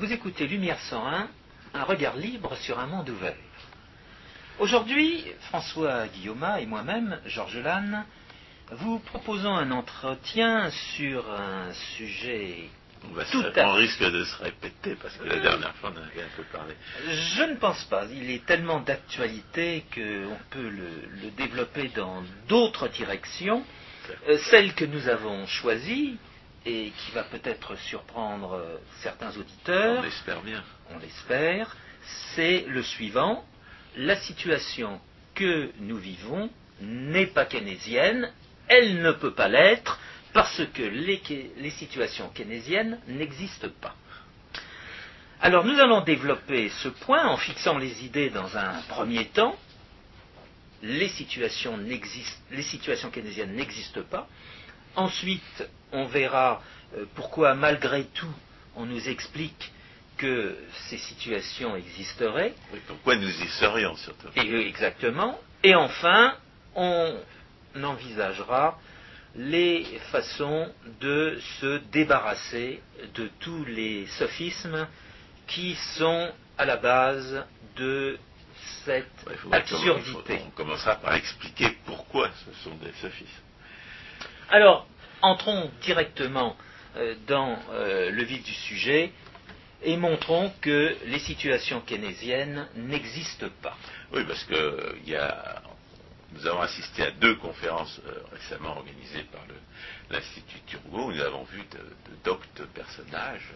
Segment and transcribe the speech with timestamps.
[0.00, 1.28] Vous écoutez Lumière 101,
[1.74, 3.34] un regard libre sur un monde ouvert.
[4.58, 8.04] Aujourd'hui, François Guillaume et moi-même, Georges Lannes,
[8.72, 12.68] vous proposons un entretien sur un sujet
[13.04, 15.92] On, va se- Tout à on risque de se répéter parce que la dernière fois
[15.94, 16.74] on en avait un peu parlé.
[17.36, 18.06] Je ne pense pas.
[18.10, 20.88] Il est tellement d'actualité qu'on peut le,
[21.22, 23.64] le développer dans d'autres directions.
[24.28, 26.16] Euh, celle que nous avons choisie,
[26.66, 30.62] et qui va peut-être surprendre euh, certains auditeurs, On espère bien.
[30.94, 31.76] on l'espère,
[32.34, 33.44] c'est le suivant.
[33.96, 35.00] La situation
[35.34, 38.30] que nous vivons n'est pas keynésienne,
[38.68, 39.98] elle ne peut pas l'être,
[40.32, 43.94] parce que les, situations keynésiennes n'existent pas.
[45.40, 49.56] Alors nous allons développer ce point en fixant les idées dans un premier temps.
[50.82, 54.28] Les situations, n'existent- les situations keynésiennes n'existent pas.
[54.96, 56.62] Ensuite, on verra
[56.96, 58.32] euh, pourquoi malgré tout
[58.76, 59.72] on nous explique
[60.16, 60.56] que
[60.88, 64.28] ces situations existeraient, Oui, pourquoi nous y serions surtout?
[64.36, 66.34] Et euh, exactement, et enfin,
[66.74, 67.14] on
[67.82, 68.78] envisagera
[69.34, 72.82] les façons de se débarrasser
[73.14, 74.86] de tous les sophismes
[75.46, 77.44] qui sont à la base
[77.76, 78.18] de
[78.84, 80.40] cette Ouais, absurdité.
[80.46, 83.28] On commencera par expliquer pourquoi ce sont des sophismes.
[84.50, 84.86] Alors,
[85.22, 86.56] entrons directement
[86.96, 89.12] euh, dans euh, le vif du sujet
[89.82, 93.76] et montrons que les situations keynésiennes n'existent pas.
[94.12, 94.94] Oui, parce que
[96.32, 99.54] nous avons assisté à deux conférences euh, récemment organisées par le-
[100.10, 101.78] l'Institut Turgot nous avons vu de,
[102.24, 103.48] doctes personnages,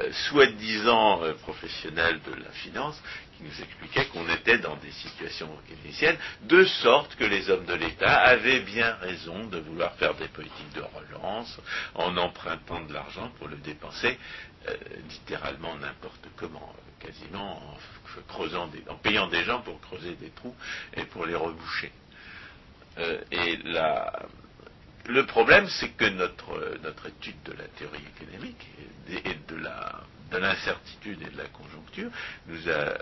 [0.00, 3.00] euh, soi-disant euh, professionnels de la finance,
[3.36, 7.74] qui nous expliquaient qu'on était dans des situations keynésiennes, de sorte que les hommes de
[7.74, 11.58] l'État avaient bien raison de vouloir faire des politiques de relance
[11.94, 14.18] en empruntant de l'argent pour le dépenser
[14.68, 14.74] euh,
[15.08, 17.78] littéralement n'importe comment, quasiment en,
[18.28, 20.54] creusant des- en payant des gens pour creuser des trous
[20.94, 21.92] et pour les reboucher.
[23.30, 24.26] Et la-
[25.08, 28.66] le problème, c'est que notre, étude de la théorie économique
[29.08, 32.10] et, de l'incertitude et de la conjoncture
[32.46, 32.92] nous a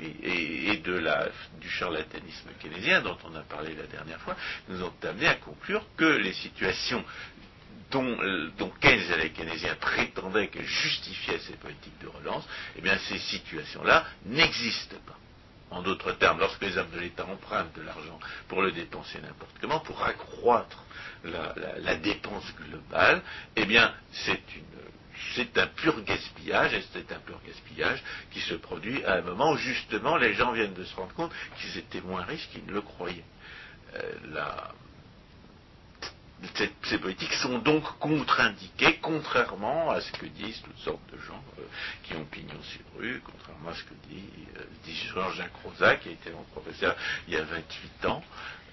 [0.00, 4.36] et, du charlatanisme keynésien dont on a parlé la dernière fois
[4.68, 7.04] nous ont amené à conclure que les situations
[7.90, 14.06] dont, Keynes et les keynésiens prétendaient qu'elles justifiaient ces politiques de relance, eh ces situations-là
[14.26, 15.18] n'existent pas.
[15.72, 18.18] En d'autres termes, lorsque les hommes de l'État empruntent de l'argent
[18.48, 20.84] pour le dépenser n'importe comment, pour accroître
[21.24, 23.22] la, dépense globale,
[23.56, 23.94] eh bien
[25.34, 29.52] c'est un pur gaspillage, et c'est un pur gaspillage qui se produit à un moment
[29.52, 32.72] où justement les gens viennent de se rendre compte qu'ils étaient moins riches qu'ils ne
[32.72, 33.24] le croyaient.
[33.94, 34.12] Euh,
[36.84, 41.62] ces, politiques sont donc contre-indiquées, contrairement à ce que disent toutes sortes de gens euh,
[42.02, 46.08] qui ont pignon sur rue, contrairement à ce que dit, euh, dit Jean-Jacques Rosa, qui
[46.08, 46.96] a été mon professeur
[47.28, 48.24] il y a 28 ans.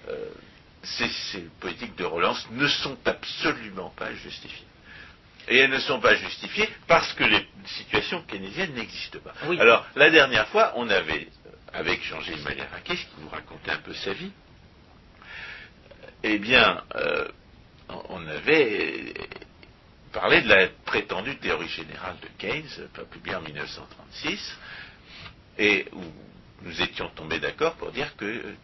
[0.08, 0.30] Euh,
[0.82, 4.66] ces, ces politiques de relance ne sont absolument pas justifiées.
[5.48, 9.34] Et elles ne sont pas justifiées parce que les situations keynésiennes n'existent pas.
[9.46, 9.58] Oui.
[9.60, 11.28] Alors, la dernière fois, on avait,
[11.72, 14.32] avec Jean-Gilles Maliarakis, qui nous racontait un peu sa vie,
[16.22, 17.28] eh bien, euh,
[18.08, 19.14] on avait
[20.12, 24.56] parlé de la prétendue théorie générale de Keynes, publiée en 1936,
[25.58, 26.02] et où
[26.62, 28.54] nous étions tombés d'accord pour dire que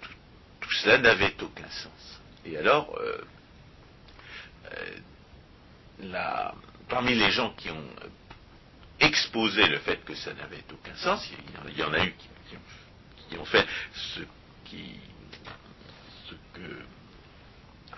[0.60, 2.20] tout, cela n'avait aucun sens.
[2.44, 3.19] Et alors, euh,
[4.72, 4.97] euh,
[6.00, 6.54] la-
[6.88, 7.84] parmi les gens qui ont
[9.00, 12.04] exposé le fait que ça n'avait aucun sens, il y en, il y en a
[12.06, 12.60] eu qui, qui ont,
[13.31, 14.20] qui ont fait ce
[14.64, 14.94] qui
[16.28, 16.76] ce que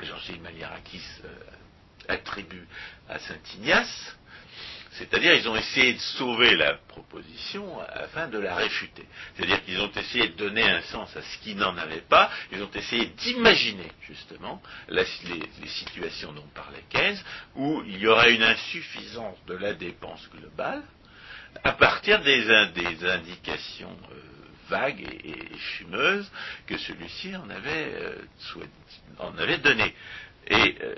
[0.04, 1.28] Jean-Gilles Maliarakis euh,
[2.08, 2.66] attribue
[3.08, 4.16] à Saint Ignace,
[4.92, 9.06] c'est-à-dire ils ont essayé de sauver la proposition afin de la réfuter.
[9.36, 12.62] C'est-à-dire qu'ils ont essayé de donner un sens à ce qui n'en avait pas, ils
[12.62, 15.04] ont essayé d'imaginer justement les,
[15.66, 17.18] situations dont parlait Keynes,
[17.54, 20.82] où il y aurait une insuffisance de la dépense globale
[21.64, 22.50] à partir des
[23.04, 25.48] indications euh, vagues et, et
[26.66, 28.16] que celui-ci en avait, euh,
[29.58, 29.94] données.
[30.48, 30.94] Et euh,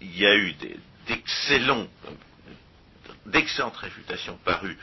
[0.00, 0.74] il y a eu euh,
[3.26, 4.78] d'excellentes réfutations parues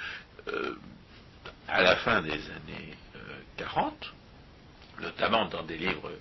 [1.68, 3.20] à la fin des années euh,
[3.58, 4.14] 40,
[5.00, 6.12] notamment dans des livres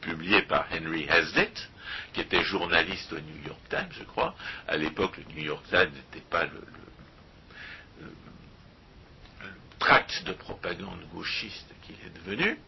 [0.00, 1.70] publiés par Henry Hazlitt,
[2.12, 4.34] qui était journaliste au New York Times, je crois.
[4.68, 6.62] À l'époque, le New York Times n'était pas le
[9.78, 12.58] tract de propagande gauchiste qu'il est devenu.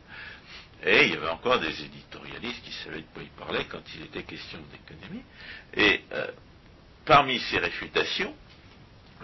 [0.84, 4.02] Et il y avait encore des éditorialistes qui savaient de quoi ils parlaient quand il
[4.02, 5.22] était question d'économie.
[5.74, 6.30] Et euh,
[7.04, 8.34] parmi ces réfutations,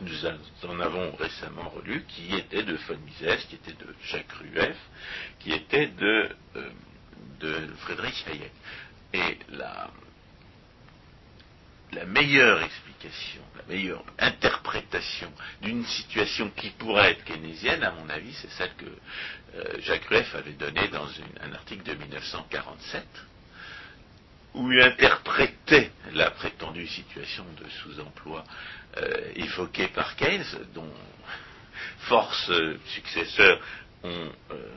[0.00, 0.26] nous
[0.68, 4.76] en avons récemment relu, qui était de von Mises, qui était de Jacques Rueff,
[5.40, 6.70] qui était de, euh,
[7.40, 8.52] de Friedrich Hayek.
[9.12, 9.90] Et la,
[11.92, 15.30] la meilleure explication, la meilleure interprétation
[15.60, 18.86] d'une situation qui pourrait être keynésienne, à mon avis, c'est celle que
[19.56, 21.06] euh, Jacques Rueff avait donnée dans
[21.40, 23.06] un article de 1947,
[24.54, 28.44] où il interprétait la prétendue situation de sous-emploi
[28.98, 30.92] euh, évoquée par Keynes, dont
[32.00, 32.50] force
[32.86, 33.60] successeurs
[34.02, 34.72] ont, euh,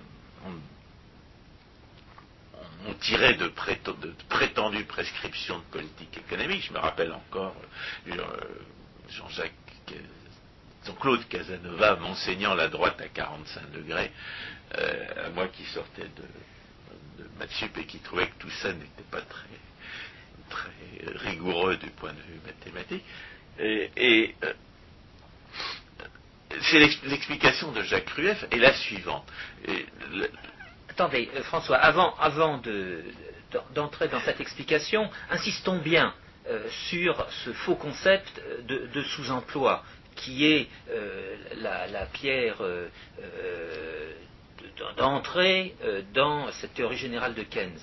[2.87, 3.47] on tirait de,
[4.29, 6.63] prétendues prescriptions de politique économique.
[6.67, 7.55] Je me rappelle encore
[8.07, 8.15] euh,
[9.09, 9.51] Jean-Jacques,
[10.85, 14.11] Jean-Claude Casanova m'enseignant la droite à 45 degrés,
[14.77, 19.21] euh, à moi qui sortais de, de et qui trouvait que tout ça n'était pas
[19.21, 19.47] très,
[21.27, 23.03] rigoureux du point de vue mathématique.
[23.59, 24.53] Et, euh,
[27.03, 29.27] l'explication de Jacques Rueff est la suivante.
[30.95, 32.61] Attendez, euh, François, avant,
[33.73, 36.13] d'entrer dans cette explication, insistons bien
[36.47, 39.83] euh, sur ce faux concept de, sous-emploi,
[40.15, 42.61] qui est euh, la, pierre
[44.95, 45.75] d'entrée
[46.13, 47.79] dans cette théorie générale de Keynes.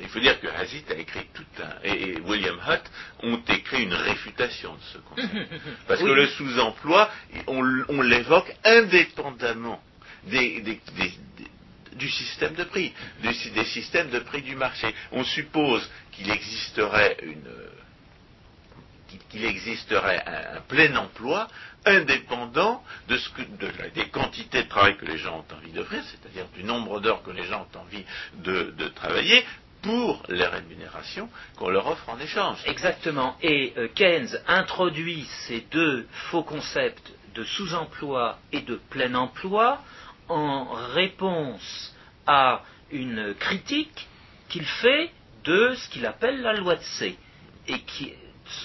[0.00, 1.86] Il faut dire que Hazit a écrit tout un.
[1.86, 2.82] et William Hutt
[3.22, 5.52] ont écrit une réfutation de ce concept.
[5.86, 7.10] Parce que le sous-emploi,
[7.46, 9.82] on l'évoque indépendamment
[10.26, 12.92] du système de prix,
[13.22, 14.94] des systèmes de prix du marché.
[15.12, 17.48] On suppose qu'il existerait une
[19.30, 21.48] qu'il existerait un, plein emploi
[21.84, 23.42] indépendant de ce que,
[23.94, 27.30] des quantités de travail que les gens ont envie d'offrir, c'est-à-dire du nombre d'heures que
[27.30, 28.04] les gens ont envie
[28.36, 29.44] de, travailler,
[29.82, 32.58] pour les rémunérations qu'on leur offre en échange.
[32.64, 33.36] Exactement.
[33.42, 39.82] Et euh, Keynes introduit ces deux faux concepts de sous-emploi et de plein emploi
[40.28, 41.94] en réponse
[42.26, 44.08] à une critique
[44.48, 45.10] qu'il fait
[45.44, 47.16] de ce qu'il appelle la loi de C.
[47.68, 47.80] Et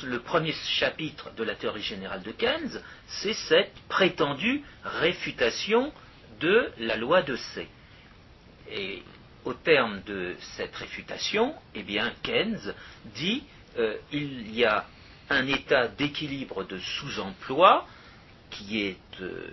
[0.03, 5.91] le premier chapitre de la théorie générale de Keynes, c'est cette prétendue réfutation
[6.39, 7.67] de la loi de C.
[8.71, 9.03] Et
[9.45, 12.73] au terme de cette réfutation, eh bien, Keynes
[13.15, 13.43] dit
[13.77, 14.85] euh, il y a
[15.29, 17.87] un état d'équilibre de sous-emploi
[18.49, 19.49] qui est euh,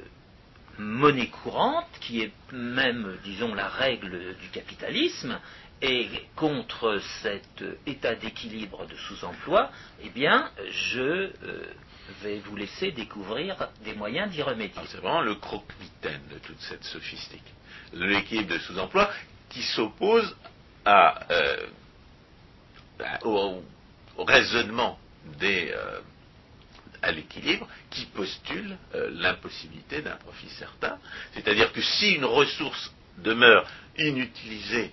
[0.78, 5.38] monnaie courante, qui est même, disons, la règle du capitalisme,
[5.82, 9.70] et contre cet état d'équilibre de sous-emploi,
[10.02, 11.30] eh bien, je euh,
[12.22, 14.80] vais vous laisser découvrir des moyens d'y remédier.
[14.86, 17.44] C'est vraiment le croque-mitaine de toute cette sophistique.
[17.92, 19.10] L'équilibre de sous-emploi
[19.50, 20.34] qui s'oppose
[20.88, 21.66] euh,
[23.24, 23.62] au,
[24.18, 24.98] raisonnement
[25.38, 26.00] des, euh,
[27.02, 30.98] à l'équilibre qui postule euh, l'impossibilité d'un profit certain.
[31.34, 33.66] C'est-à-dire que si une ressource demeure
[33.98, 34.90] inutilisée,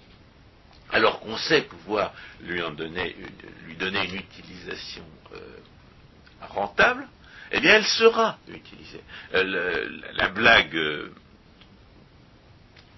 [0.91, 5.03] alors qu'on sait pouvoir lui, en donner, une, lui donner une utilisation
[5.33, 5.37] euh,
[6.41, 7.07] rentable,
[7.51, 9.01] eh bien elle sera utilisée.
[9.33, 10.77] Euh, la blague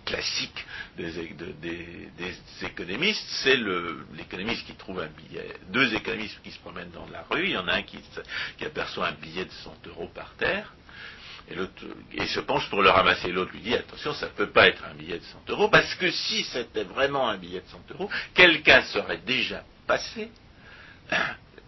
[0.06, 0.66] classique
[0.98, 1.20] des,
[2.64, 3.58] économistes, c'est
[4.14, 7.58] l'économiste qui trouve un billet, deux économistes qui se promènent dans la rue, il y
[7.58, 7.98] en a un qui,
[8.66, 10.74] aperçoit un billet de 100 euros par terre,
[11.50, 11.56] et
[12.14, 13.32] et se penche pour le ramasser.
[13.32, 15.94] L'autre lui dit attention, ça ne peut pas être un billet de 100 euros, parce
[15.96, 20.32] que si c'était vraiment un billet de 100 euros, quelqu'un serait déjà passé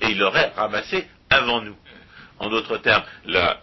[0.01, 1.75] et il l'aurait ramassé avant nous.
[2.39, 3.60] En d'autres termes, la,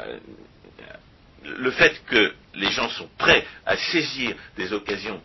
[1.44, 5.20] le fait que les gens sont prêts à saisir des occasions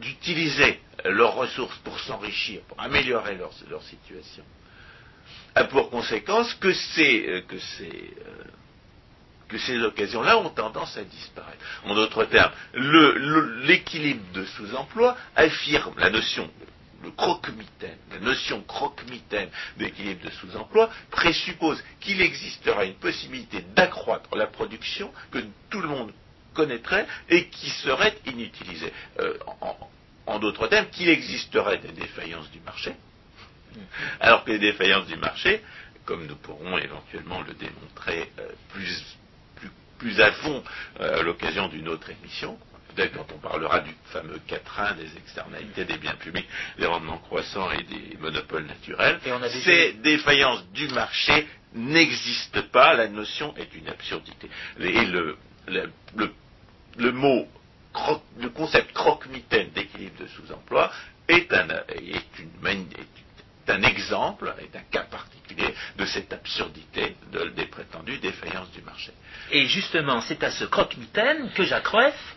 [0.00, 4.44] d'utiliser leurs ressources pour s'enrichir, pour améliorer leur, situation,
[5.54, 7.42] a pour conséquence que ces, euh,
[7.80, 8.44] euh,
[9.48, 11.64] que ces occasions-là ont tendance à disparaître.
[11.84, 12.52] En d'autres termes,
[13.64, 16.50] l'équilibre de sous-emploi affirme la notion
[17.02, 24.46] le croque-mitaine, la notion croque-mitaine d'équilibre de sous-emploi présuppose qu'il existera une possibilité d'accroître la
[24.46, 25.38] production que
[25.70, 26.12] tout le monde
[26.54, 28.92] connaîtrait et qui serait inutilisée.
[29.20, 29.36] Euh,
[30.26, 32.94] en, d'autres termes, qu'il existerait des défaillances du marché,
[34.20, 35.62] alors que les défaillances du marché,
[36.04, 38.48] comme nous pourrons éventuellement le démontrer euh,
[39.98, 40.62] plus, à fond
[41.00, 42.58] euh, à l'occasion d'une autre émission,
[42.94, 47.70] peut-être quand on parlera du fameux quatrain des externalités des biens publics, des rendements croissants
[47.72, 49.18] et des monopoles naturels,
[49.64, 54.48] ces défaillances du marché n'existent pas, la notion est une absurdité.
[54.80, 57.46] Et le, le, mot,
[58.54, 60.90] concept croque-mitaine d'équilibre de sous-emploi
[61.28, 62.86] est, une,
[63.68, 67.16] un exemple, est un cas particulier de cette absurdité
[67.56, 69.12] des prétendues défaillances du marché.
[69.50, 72.36] Et justement, c'est à ce croque-mitaine que Jacques Rueff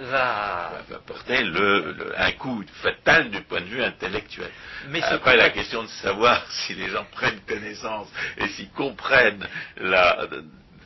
[0.00, 0.82] va...
[0.88, 4.50] va porter le, un coup fatal du point de vue intellectuel.
[4.88, 10.26] Mais Après, la question de savoir si les gens prennent connaissance et s'ils comprennent la,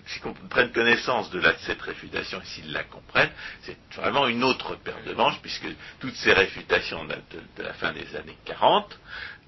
[0.07, 5.03] s'ils prennent connaissance de, cette réfutation et s'ils la comprennent, c'est vraiment une autre paire
[5.07, 5.67] de manches, puisque
[6.01, 8.99] toutes ces réfutations datent de, la fin des années 40,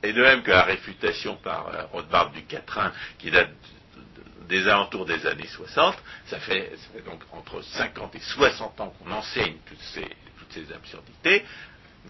[0.03, 3.51] et de même que la réfutation par euh, Rothbard du Quatrain, qui date
[4.49, 6.73] des alentours des années 60, ça fait,
[7.05, 10.07] donc entre 50 et 60 ans qu'on enseigne toutes ces,
[10.39, 11.45] toutes ces absurdités,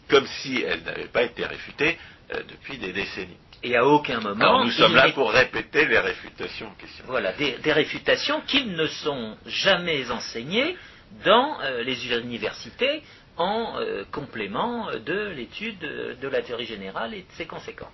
[0.08, 1.98] comme si elles n'avaient pas été réfutées
[2.32, 3.36] euh, depuis des décennies.
[3.62, 4.64] Et à aucun moment.
[4.64, 7.04] nous sommes là pour répéter les réfutations en question.
[7.08, 10.76] Voilà, des, réfutations qui ne sont jamais enseignées
[11.24, 13.02] dans euh, les universités
[13.36, 17.90] en euh, complément de l'étude de la théorie générale et de ses conséquences.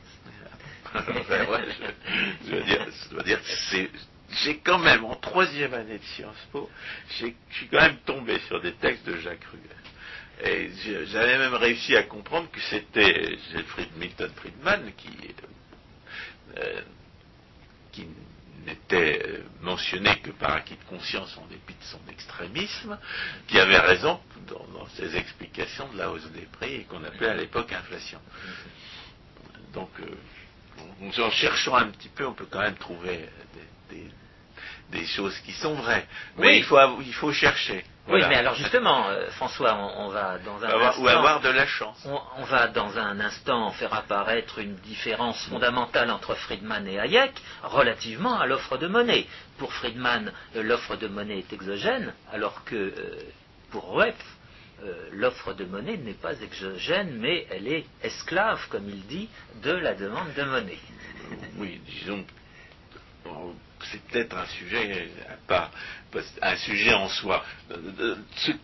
[0.95, 1.01] je,
[3.11, 3.39] dois dire,
[4.33, 6.71] j'ai quand même, en troisième année de Sciences Po,
[7.09, 7.15] je
[7.51, 9.83] suis quand même tombé sur des textes de Jacques Ruger.
[10.45, 10.71] Et
[11.07, 13.39] j'avais même réussi à comprendre que c'était
[13.97, 15.09] Milton Friedman qui,
[16.59, 16.83] euh,
[17.93, 18.07] qui
[18.67, 22.99] n'était mentionné que par acquis de conscience en dépit de son extrémisme,
[23.47, 27.37] qui avait raison dans, ses explications de la hausse des prix et qu'on appelait à
[27.37, 28.21] l'époque inflation.
[29.73, 33.29] Donc, euh, en cherchant un petit peu, on peut quand même trouver
[33.91, 34.07] des
[35.07, 36.07] choses qui sont vraies.
[36.39, 37.85] Mais il, faut, il faut chercher.
[38.09, 41.67] Oui, mais alors justement, euh, François, on, va dans un instant, ou avoir de la
[41.67, 42.07] chance.
[42.37, 47.33] On, va dans un instant faire apparaître une différence fondamentale entre Friedman et Hayek
[47.63, 49.27] relativement à l'offre de monnaie.
[49.59, 53.21] Pour Friedman, euh, l'offre de monnaie est exogène, alors que euh,
[53.71, 54.17] pour Rueff,
[55.13, 59.29] l'offre de monnaie n'est pas exogène, mais elle est esclave, comme il dit,
[59.63, 60.79] de la demande de monnaie.
[61.57, 62.25] Oui, disons
[63.91, 65.11] c'est peut-être un sujet
[65.47, 65.71] part,
[66.41, 67.45] un sujet en soi.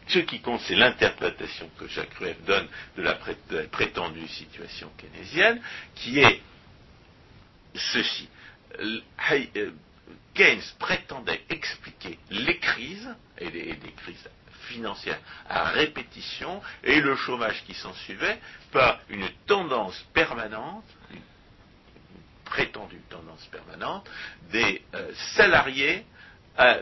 [0.08, 3.18] Ce, qui compte, c'est l'interprétation que Jacques Rueff donne de la,
[3.70, 5.60] prétendue situation keynésienne,
[5.94, 6.40] qui est
[7.74, 8.28] ceci.
[8.80, 9.70] Euh,
[10.34, 13.08] Keynes prétendait expliquer les crises,
[13.38, 14.28] et les, crises
[14.68, 18.38] financières à répétition, et le chômage qui s'en suivait,
[18.70, 20.84] par une tendance permanente,
[22.48, 24.08] prétendue tendance permanente
[24.50, 26.04] des euh, salariés
[26.56, 26.78] à,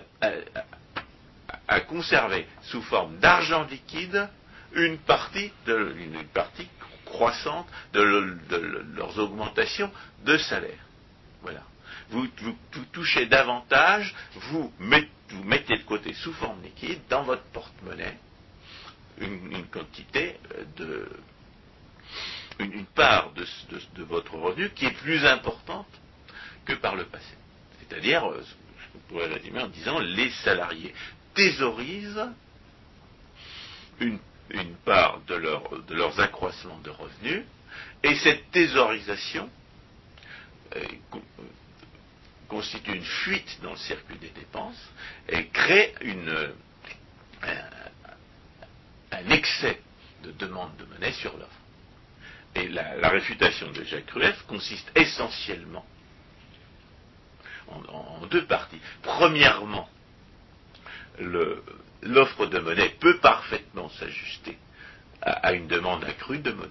[1.80, 4.28] conserver sous forme d'argent liquide
[4.72, 6.66] une partie, de, une, partie
[7.04, 8.00] croissante de,
[8.94, 9.90] leurs augmentations
[10.24, 10.78] de salaire.
[11.42, 11.62] Voilà.
[12.10, 12.26] Vous,
[12.92, 18.18] touchez davantage, vous, mettez de côté sous forme liquide dans votre porte-monnaie
[19.18, 21.08] une, quantité euh, de,
[22.58, 25.88] une, part de, votre revenu qui est plus importante
[26.64, 27.34] que par le passé.
[27.80, 30.94] C'est-à-dire, euh, je pourrais résumer en disant, les salariés
[31.34, 32.28] thésaurisent
[34.00, 34.18] une,
[34.84, 35.34] part de,
[35.86, 37.44] de, leurs accroissements de revenus,
[38.02, 39.50] et cette thésaurisation
[40.76, 40.84] euh,
[42.48, 44.90] constitue une fuite dans le circuit des dépenses
[45.28, 46.52] et crée une,
[49.12, 49.80] un excès
[50.22, 51.65] de demande de monnaie sur l'offre.
[52.56, 55.84] Et la, réfutation de Jacques Rueff consiste essentiellement
[57.68, 58.80] en, deux parties.
[59.02, 59.88] Premièrement,
[62.02, 64.56] l'offre de monnaie peut parfaitement s'ajuster
[65.20, 66.70] à, une demande accrue de monnaie.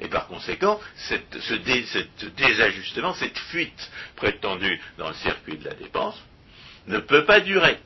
[0.00, 6.22] Et par conséquent, ce désajustement, cette fuite prétendue dans le circuit de la dépense,
[6.88, 7.78] ne peut pas durer.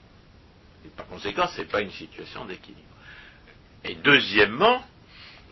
[0.85, 2.81] Et par conséquent, ce n'est pas une situation d'équilibre.
[3.85, 4.85] Et deuxièmement,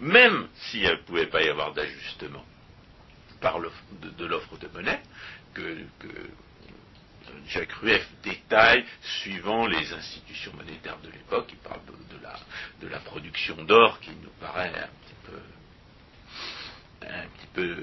[0.00, 2.44] même s'il ne pouvait pas y avoir d'ajustement
[4.18, 5.00] de, l'offre de monnaie,
[5.54, 5.76] que,
[7.48, 8.84] Jacques Rueff détaille
[9.22, 11.48] suivant les institutions monétaires de l'époque.
[11.50, 11.80] Il parle
[12.80, 14.72] de, la, production d'or qui nous paraît
[17.02, 17.76] un petit peu,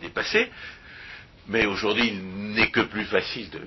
[0.00, 0.50] dépassée.
[1.48, 2.22] Mais aujourd'hui, il
[2.54, 3.60] n'est que plus facile de,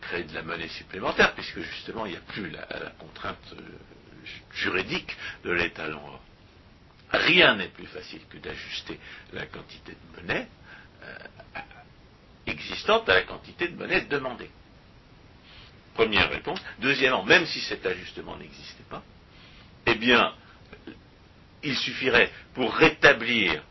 [0.00, 2.66] créer de la monnaie supplémentaire, puisque justement, il n'y a plus la,
[2.98, 3.60] contrainte euh,
[4.52, 6.25] juridique de l'étalon or.
[7.16, 8.98] Rien n'est plus facile que d'ajuster
[9.32, 10.48] la quantité de monnaie
[11.02, 11.16] euh,
[12.46, 14.50] existante à la quantité de monnaie demandée.
[15.94, 16.60] Première réponse.
[16.78, 19.02] Deuxièmement, même si cet ajustement n'existait pas,
[19.86, 20.34] eh bien,
[21.62, 23.62] il suffirait pour rétablir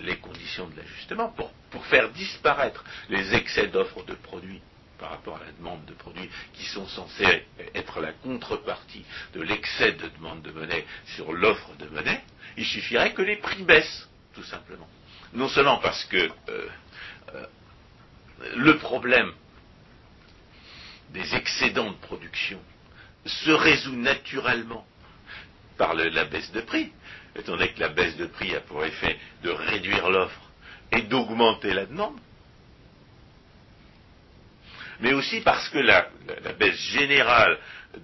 [0.00, 4.60] les conditions de l'ajustement, pour, pour, faire disparaître les excès d'offres de produits
[4.98, 9.92] par rapport à la demande de produits qui sont censés être la contrepartie de l'excès
[9.92, 10.84] de demande de monnaie
[11.16, 12.22] sur l'offre de monnaie,
[12.56, 14.88] il suffirait que les prix baissent, tout simplement.
[15.32, 16.28] non seulement parce que
[18.56, 19.32] le problème
[21.10, 22.60] des excédents de production
[23.24, 24.86] se résout naturellement
[25.76, 26.92] par la baisse de prix,
[27.36, 30.40] étant donné que la baisse de prix a pour effet de réduire l'offre
[30.92, 32.18] et d'augmenter la demande,
[35.00, 36.08] mais aussi parce que la,
[36.58, 37.58] baisse générale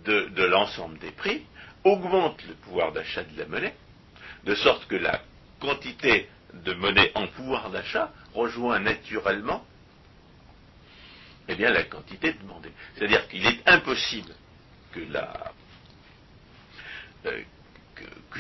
[0.04, 1.44] de, l'ensemble des prix
[1.84, 3.74] augmente le pouvoir d'achat de la monnaie,
[4.44, 5.20] de sorte que la
[5.60, 9.64] quantité de monnaie en pouvoir d'achat rejoint naturellement
[11.48, 12.72] eh bien, la quantité demandée.
[12.96, 14.32] C'est-à-dire qu'il est impossible
[14.92, 15.00] que,
[17.26, 17.42] euh,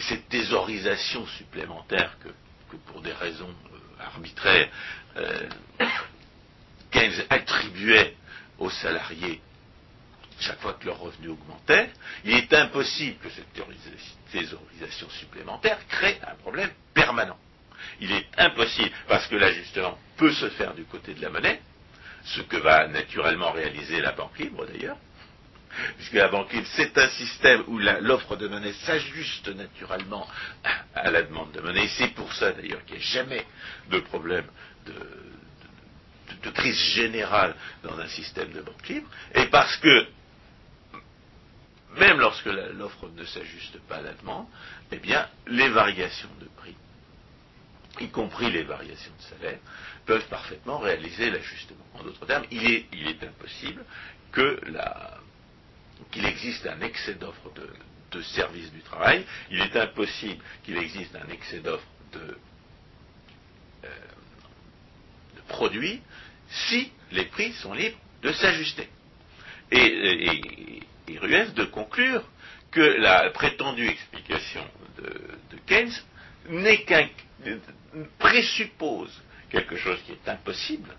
[0.08, 2.28] cette thésaurisation supplémentaire que,
[2.86, 4.68] pour des raisons euh, arbitraires,
[5.16, 5.48] euh,
[6.90, 8.16] Keynes attribuait
[8.64, 9.40] aux salariés
[10.40, 11.90] chaque fois que leur revenu augmentait,
[12.24, 13.52] il est impossible que cette
[14.32, 17.38] thésaurisation supplémentaire crée un problème permanent.
[18.00, 21.60] Il est impossible, parce que l'ajustement peut se faire du côté de la monnaie,
[22.24, 24.96] ce que va naturellement réaliser la banque libre d'ailleurs,
[25.96, 30.26] puisque la banque libre, c'est un système où l'offre de monnaie s'ajuste naturellement
[30.94, 31.88] à la demande de monnaie.
[31.96, 33.46] C'est pour ça d'ailleurs qu'il n'y a jamais
[33.90, 34.46] de problème
[34.86, 34.94] de,
[36.42, 40.06] de, crise générale dans un système de banque libre, et parce que
[41.96, 44.46] même lorsque l'offre ne s'ajuste pas à la demande,
[44.90, 46.74] eh bien, les variations de prix,
[48.00, 49.58] y compris les variations de salaire,
[50.04, 51.84] peuvent parfaitement réaliser l'ajustement.
[51.94, 53.84] En d'autres termes, il est, impossible
[56.10, 61.28] qu'il existe un excès d'offres de, services du travail, il est impossible qu'il existe un
[61.32, 62.38] excès d'offres de,
[65.46, 66.00] de, produits
[66.48, 68.88] si les prix sont libres de s'ajuster.
[69.70, 72.22] Et, et, Rueff de conclure
[72.70, 74.64] que la prétendue explication
[74.98, 75.92] de, de Keynes
[76.48, 77.08] n'est qu'un
[78.18, 79.12] présuppose
[79.50, 80.90] quelque chose qui est impossible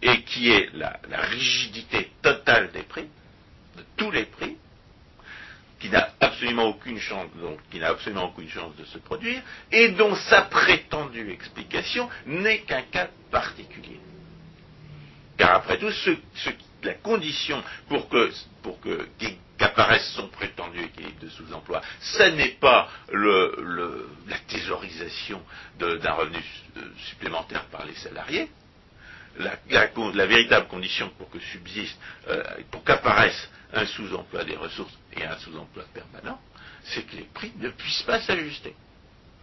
[0.00, 3.08] et qui est la rigidité totale des prix,
[3.76, 4.56] de tous les prix,
[5.82, 9.42] qui n'a absolument aucune chance, de se produire,
[9.72, 13.98] et dont sa prétendue explication n'est qu'un cas particulier.
[15.36, 15.90] Car après tout,
[16.84, 18.30] la condition pour que,
[19.58, 25.42] qu'apparaisse son prétendu équilibre de sous-emploi, ce n'est pas la thésaurisation
[25.80, 26.38] d'un revenu
[27.08, 28.48] supplémentaire par les salariés,
[29.38, 35.36] la, véritable condition pour que subsiste, euh, pour qu'apparaisse un sous-emploi des ressources et un
[35.38, 36.40] sous-emploi permanent,
[36.84, 38.74] c'est que les prix ne puissent pas s'ajuster.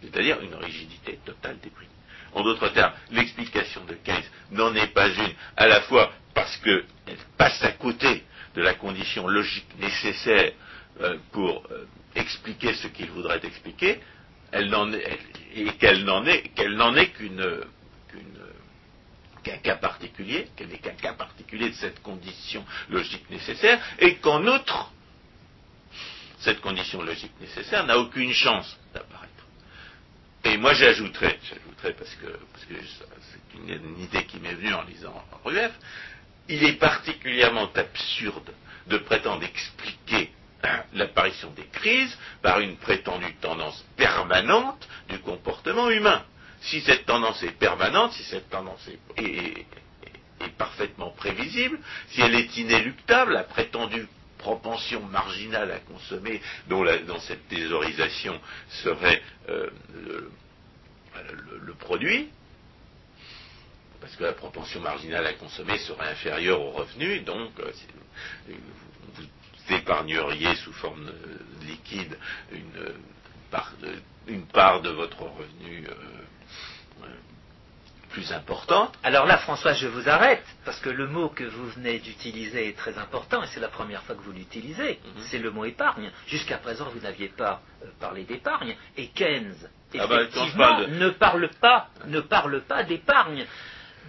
[0.02, 1.86] C'est-à-dire une rigidité totale des prix.
[2.32, 6.84] En d'autres termes, l'explication de Keynes n'en est pas une, à la fois parce qu'elle
[7.36, 10.52] passe à côté de la condition logique nécessaire
[11.00, 14.00] euh, pour euh, expliquer ce qu'il voudrait expliquer,
[14.52, 14.72] elle
[15.54, 17.64] et qu'elle n'en est, qu'elle n'en est qu'une
[19.42, 24.46] qu'un cas particulier, qu'elle n'est qu'un cas particulier de cette condition logique nécessaire, et qu'en
[24.46, 24.92] outre,
[26.40, 29.30] cette condition logique nécessaire n'a aucune chance d'apparaître.
[30.44, 35.72] Et moi j'ajouterais, j'ajouterais parce que c'est une, idée qui m'est venue en lisant Rueff,
[36.48, 38.50] il est particulièrement absurde
[38.86, 46.24] de prétendre expliquer hein, l'apparition des crises par une prétendue tendance permanente du comportement humain
[46.62, 49.66] si cette tendance est permanente, si cette tendance est,
[50.56, 54.06] parfaitement prévisible, si elle est inéluctable, la prétendue
[54.38, 56.84] propension marginale à consommer dont,
[57.20, 58.40] cette thésaurisation
[58.82, 59.68] serait euh,
[61.62, 62.30] le, produit,
[64.00, 67.72] parce que la propension marginale à consommer serait inférieure au revenu, donc euh,
[69.14, 72.16] vous épargneriez sous forme euh, liquide
[72.52, 72.94] une,
[73.50, 75.86] part, de, votre revenu
[78.10, 78.92] plus importante.
[79.02, 82.76] Alors là, François, je vous arrête, parce que le mot que vous venez d'utiliser est
[82.76, 85.22] très important, et c'est la première fois que vous l'utilisez, mhm.
[85.30, 86.10] c'est le mot épargne.
[86.26, 89.54] Jusqu'à présent, vous n'aviez pas euh, parlé d'épargne, et Keynes,
[89.98, 93.46] ah bah, effectivement, ne parle pas, ne parle pas d'épargne.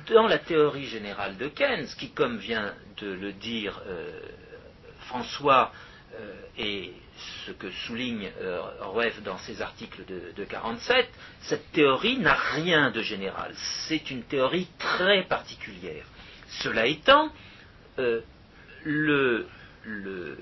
[0.09, 4.19] Dans la théorie générale de Keynes, qui, comme vient de le dire euh,
[5.01, 5.71] François,
[6.15, 6.93] euh, et
[7.45, 8.61] ce que souligne euh,
[9.23, 11.09] dans ses articles de, de 47,
[11.41, 13.53] cette théorie n'a rien de général.
[13.87, 16.05] C'est une théorie très particulière.
[16.63, 17.31] Cela étant,
[17.99, 18.21] euh,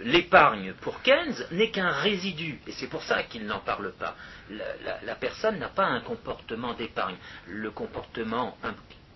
[0.03, 4.15] l'épargne pour Keynes n'est qu'un résidu, et c'est pour ça qu'il n'en parle pas.
[4.49, 7.15] La, personne n'a pas un comportement d'épargne.
[7.47, 8.57] Le comportement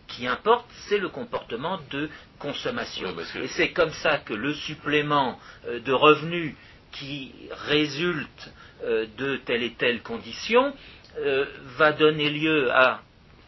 [0.08, 3.14] qui importe, c'est le comportement de consommation.
[3.36, 6.56] Et c'est comme ça que le supplément euh, de revenus
[6.94, 7.32] qui
[7.68, 8.54] résulte
[8.84, 10.74] euh, de telle et telle condition
[11.20, 11.46] euh,
[11.78, 13.02] va donner lieu à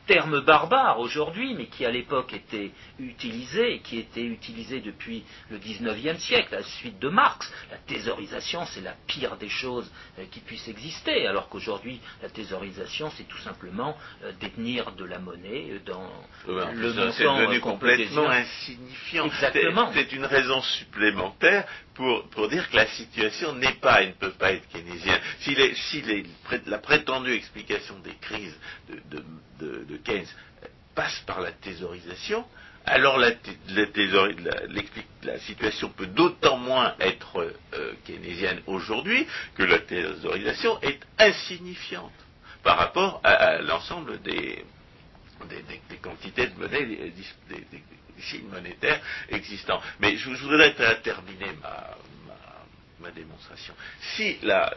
[0.08, 6.20] terme barbare aujourd'hui, mais qui à l'époque était utilisé, qui était utilisé depuis le XIXe
[6.22, 7.52] siècle, à la suite de Marx.
[7.72, 13.12] La thésaurisation, c'est la pire des choses euh, qui puissent exister, alors qu'aujourd'hui, la thésaurisation,
[13.18, 16.10] c'est tout simplement euh, détenir de la monnaie euh, dans
[16.48, 19.26] le montant C'est devenu complètement insignifiant.
[19.26, 19.92] Exactement.
[19.94, 24.32] C'est une raison supplémentaire pour, pour dire que la situation n'est pas et ne peut
[24.32, 25.20] pas être keynésienne.
[25.40, 26.26] Si, les- si les-
[26.66, 28.58] la prétendue explication des crises
[28.90, 29.26] de, de-
[29.60, 30.28] de- de Keynes
[30.94, 32.46] passe par la thésaurisation,
[32.86, 33.30] alors la,
[33.70, 34.68] la thésauri- la-
[35.24, 42.14] la situation peut d'autant moins être euh, keynésienne aujourd'hui que la thésaurisation est insignifiante
[42.64, 44.64] par rapport à, l'ensemble des,
[45.50, 47.14] des, quantités de monnaie, des,
[48.20, 49.82] signes monétaires existants.
[50.00, 51.98] Mais je, voudrais ter- terminer ma,
[53.00, 53.74] ma- démonstration.
[54.16, 54.74] Si la,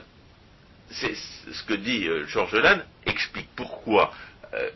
[0.91, 4.13] c'est ce que dit euh, Georges Lannes explique pourquoi,
[4.55, 4.71] euh,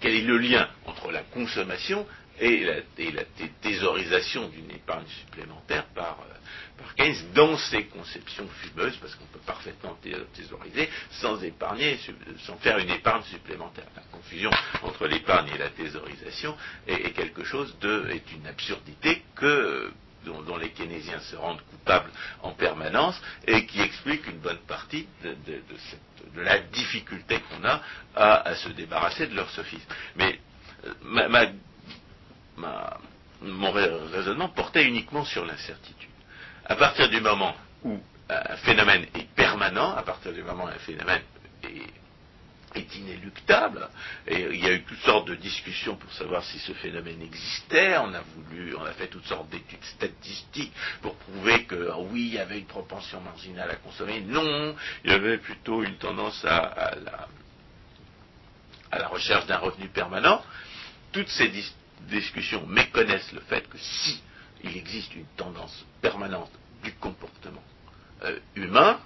[0.00, 2.06] quel est le lien entre la consommation
[2.40, 3.24] et la,
[3.60, 6.34] thésaurisation d'une épargne supplémentaire par, euh,
[6.96, 11.98] Keynes dans ses conceptions fumeuses, parce qu'on peut parfaitement thé- thésauriser sans épargner,
[12.44, 13.86] sans faire une épargne supplémentaire.
[13.96, 14.50] La confusion
[14.82, 19.90] entre l'épargne et la thésaurisation est, quelque chose de, une absurdité que, euh,
[20.24, 22.10] dont, les keynésiens se rendent coupables
[22.42, 25.34] en permanence et qui explique une bonne partie de,
[26.36, 27.80] la difficulté qu'on a
[28.14, 29.88] à, se débarrasser de leur sophisme.
[30.16, 30.38] Mais
[30.86, 31.52] euh,
[33.42, 36.08] mon rai- raisonnement portait uniquement sur l'incertitude.
[36.66, 37.54] À partir du moment
[37.84, 41.22] où un phénomène est permanent, à partir du moment où un phénomène
[41.64, 42.01] est,
[42.74, 43.88] est inéluctable,
[44.26, 47.96] et il y a eu toutes sortes de discussions pour savoir si ce phénomène existait,
[47.98, 52.28] on a voulu, on a fait toutes sortes d'études statistiques pour prouver que ah oui,
[52.28, 56.44] il y avait une propension marginale à consommer, non, il y avait plutôt une tendance
[56.44, 56.94] à,
[58.92, 60.42] la, recherche d'un revenu permanent.
[61.12, 61.74] Toutes ces dis-
[62.08, 64.22] discussions méconnaissent le fait que si
[64.64, 66.50] il existe une tendance permanente
[66.82, 67.62] du comportement
[68.22, 69.00] euh, humain,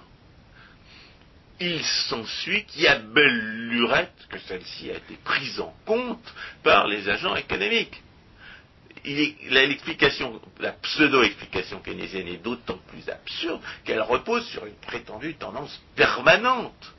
[1.59, 6.87] il s'ensuit qu'il y a belle lurette que celle-ci a été prise en compte par
[6.87, 8.01] les agents économiques.
[10.59, 16.93] La pseudo-explication keynésienne est d'autant plus absurde qu'elle repose sur une prétendue tendance permanente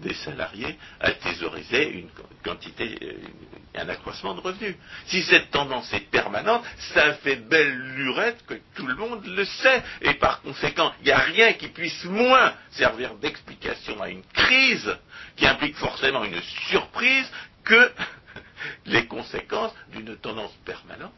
[0.00, 2.08] des salariés à thésauriser une
[2.44, 4.76] quantité, euh, un accroissement de revenus.
[5.06, 9.82] Si cette tendance est permanente, ça fait belle lurette que tout le monde le sait.
[10.02, 14.96] Et par conséquent, il n'y a rien qui puisse moins servir d'explication à une crise
[15.36, 17.30] qui implique forcément une surprise
[17.64, 17.92] que
[18.86, 21.12] les conséquences d'une tendance permanente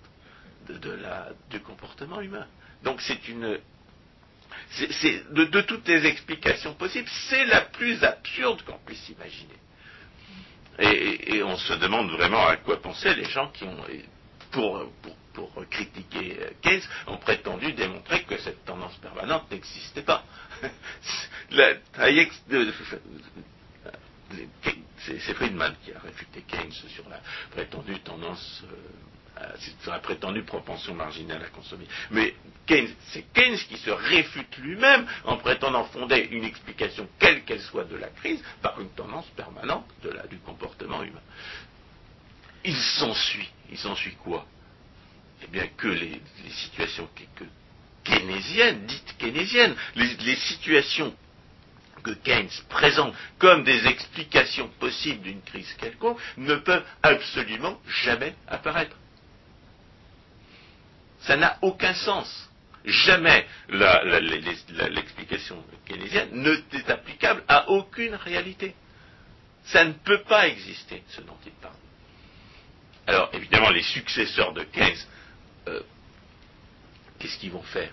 [0.68, 2.46] de, la, du comportement humain.
[2.82, 3.58] Donc c'est une,
[5.30, 9.54] de, toutes les explications possibles, c'est la plus absurde qu'on puisse imaginer.
[10.78, 13.76] Et, on se demande vraiment à quoi pensaient les gens qui ont,
[14.50, 14.86] pour,
[15.36, 20.24] pour critiquer euh, Keynes, ont prétendu démontrer que cette tendance permanente n'existait pas.
[24.98, 27.20] C'est Friedman qui a réfuté Keynes sur la
[27.52, 28.64] prétendue tendance,
[29.40, 29.44] euh,
[29.82, 31.86] sur la prétendue propension marginale à consommer.
[32.10, 32.34] Mais
[32.66, 37.84] Keynes, c'est Keynes qui se réfute lui-même en prétendant fonder une explication, quelle qu'elle soit,
[37.84, 41.22] de la crise par une tendance permanente de la- du comportement humain.
[42.64, 44.44] Il s'ensuit, il s'ensuit quoi?
[45.42, 46.20] Eh bien que les,
[46.50, 47.08] situations
[48.04, 51.14] keynésiennes, dites keynésiennes, les, situations
[52.02, 58.96] que Keynes présente comme des explications possibles d'une crise quelconque ne peuvent absolument jamais apparaître.
[61.20, 62.48] Ça n'a aucun sens.
[62.84, 68.76] Jamais l'explication keynésienne ne est applicable à aucune réalité.
[69.64, 71.74] Ça ne peut pas exister, ce dont il parle.
[73.08, 75.04] Alors, évidemment, les successeurs de Keynes,
[75.68, 75.80] euh,
[77.18, 77.92] qu'est-ce qu'ils vont faire?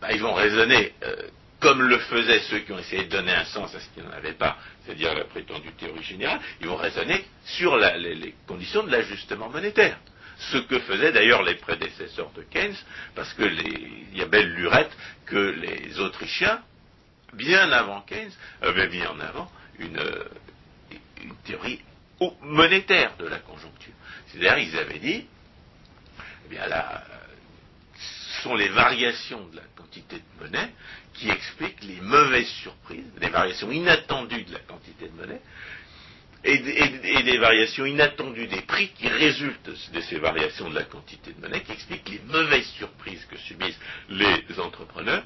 [0.00, 1.16] Ben, Ils vont raisonner euh,
[1.60, 4.10] comme le faisaient ceux qui ont essayé de donner un sens à ce qu'il n'en
[4.12, 9.48] avait pas, c'est-à-dire la prétendue théorie générale, ils vont raisonner sur les, conditions de l'ajustement
[9.48, 9.98] monétaire.
[10.38, 12.76] Ce que faisaient d'ailleurs les prédécesseurs de Keynes,
[13.14, 14.92] parce que les- il y a belle lurette
[15.24, 16.60] que les Autrichiens,
[17.32, 20.00] bien avant Keynes, avaient mis en avant une,
[21.22, 21.80] une théorie
[22.42, 23.92] monétaire de la conjoncture.
[24.28, 25.26] C'est-à-dire, ils avaient dit,
[26.46, 27.02] eh bien là,
[27.96, 30.70] ce sont les variations de la quantité de monnaie
[31.14, 35.40] qui expliquent les mauvaises surprises, les variations inattendues de la quantité de monnaie,
[36.44, 40.84] et, et- et des variations inattendues des prix qui résultent de ces variations de la
[40.84, 43.78] quantité de monnaie, qui expliquent les mauvaises surprises que subissent
[44.10, 45.24] les entrepreneurs,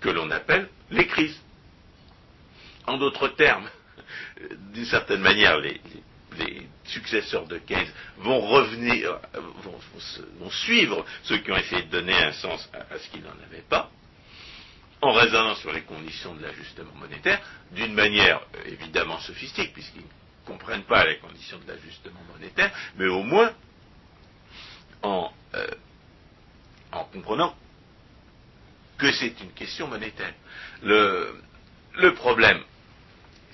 [0.00, 1.40] que l'on appelle les crises.
[2.86, 3.68] En d'autres termes,
[4.74, 5.80] d'une certaine manière, les,
[6.84, 9.18] successeurs de Keynes vont revenir,
[9.62, 13.64] vont, suivre ceux qui ont essayé de donner un sens à, ce qu'ils n'en avaient
[13.68, 13.90] pas,
[15.02, 17.40] en raisonnant sur les conditions de l'ajustement monétaire,
[17.72, 23.06] d'une manière euh, évidemment sophistique, puisqu'ils ne comprennent pas les conditions de l'ajustement monétaire, mais
[23.06, 23.52] au moins
[25.02, 25.66] en, euh,
[26.92, 27.54] en comprenant
[28.98, 30.32] que c'est une question monétaire.
[30.82, 32.62] Le problème,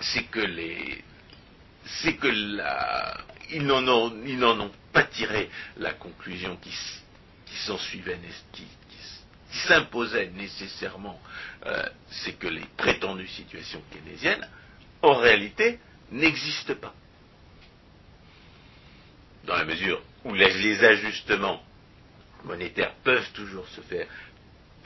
[0.01, 1.03] c'est que les,
[1.85, 2.29] c'est que
[3.51, 6.71] ils n'en ont, pas tiré la conclusion qui,
[7.47, 8.19] qui s'en suivait,
[8.53, 11.21] qui, qui, s'imposait nécessairement,
[11.67, 14.49] euh, c'est que les prétendues situations keynésiennes,
[15.03, 15.79] en réalité,
[16.11, 16.95] n'existent pas.
[19.45, 21.63] Dans la mesure où les ajustements
[22.45, 24.07] monétaires peuvent toujours se faire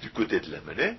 [0.02, 0.96] du côté de la monnaie,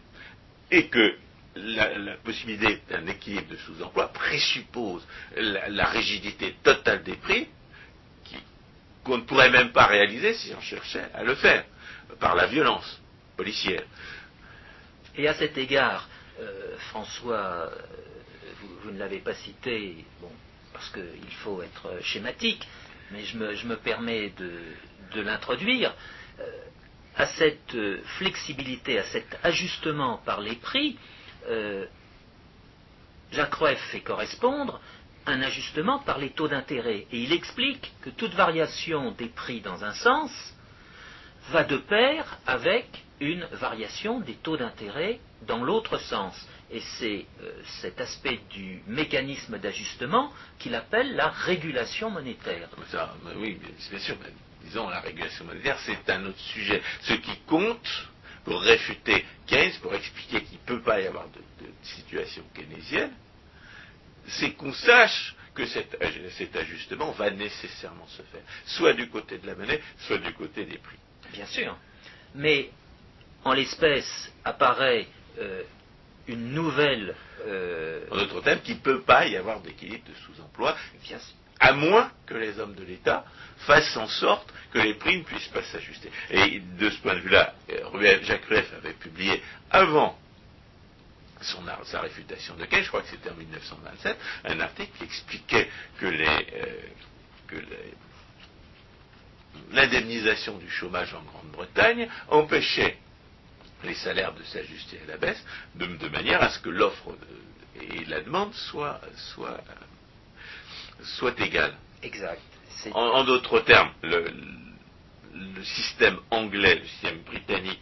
[0.71, 1.17] et que
[1.57, 7.47] la, possibilité d'un équilibre de sous-emploi présuppose la, rigidité totale des prix
[9.03, 11.63] qu'on ne pourrait même pas réaliser si on cherchait à le faire
[12.19, 12.99] par la violence
[13.37, 13.83] policière.
[15.15, 16.07] Et à cet égard,
[16.39, 17.69] euh, François, euh,
[18.83, 20.31] vous, ne l'avez pas cité, bon,
[20.73, 22.67] parce qu'il faut être schématique,
[23.11, 25.95] mais je me, permets de, l'introduire.
[26.39, 26.43] Euh,
[27.15, 27.75] à cette
[28.19, 30.99] flexibilité, à cet ajustement par les prix,
[31.47, 31.85] euh,
[33.31, 34.79] Jacques Rueff fait correspondre
[35.25, 37.05] un ajustement par les taux d'intérêt.
[37.11, 40.31] Et il explique que toute variation des prix dans un sens
[41.49, 46.47] va de pair avec une variation des taux d'intérêt dans l'autre sens.
[46.71, 52.69] Et c'est euh, cet aspect du mécanisme d'ajustement qu'il appelle la régulation monétaire.
[53.37, 54.15] oui, bien sûr,
[54.63, 56.81] disons la régulation monétaire, c'est un autre sujet.
[57.01, 58.07] Ce qui compte,
[58.47, 61.41] pour réfuter Keynes, pour expliquer qu'il ne peut pas y avoir de,
[61.83, 63.11] situation keynésienne,
[64.25, 65.97] c'est qu'on sache que cet,
[66.55, 70.77] ajustement va nécessairement se faire, soit du côté de la monnaie, soit du côté des
[70.77, 70.97] prix.
[71.33, 71.77] Bien sûr.
[72.35, 72.69] Mais
[73.43, 75.07] en l'espèce apparaît
[75.39, 75.63] euh,
[76.27, 77.15] une nouvelle.
[77.45, 80.77] Euh, en d'autres termes, qu'il ne peut pas y avoir d'équilibre de sous-emploi,
[81.59, 83.25] à moins que les hommes de l'État
[83.59, 86.11] fassent en sorte que les prix ne puissent pas s'ajuster.
[86.29, 89.41] Et de ce point de vue-là, euh, Jacques Rueff avait publié
[89.71, 90.17] avant
[91.85, 96.05] sa réfutation de Keynes, je crois que c'était en 1927, un article qui expliquait que
[96.05, 97.59] euh,
[99.71, 102.97] l'indemnisation du chômage en Grande-Bretagne empêchait
[103.83, 105.43] les salaires de s'ajuster à la baisse,
[105.75, 107.15] de, manière à ce que l'offre
[107.79, 108.99] et la demande soient,
[111.03, 111.75] soient égales.
[112.03, 112.41] Exact.
[112.93, 114.25] En, d'autres termes, le,
[115.63, 117.79] système anglais, le système britannique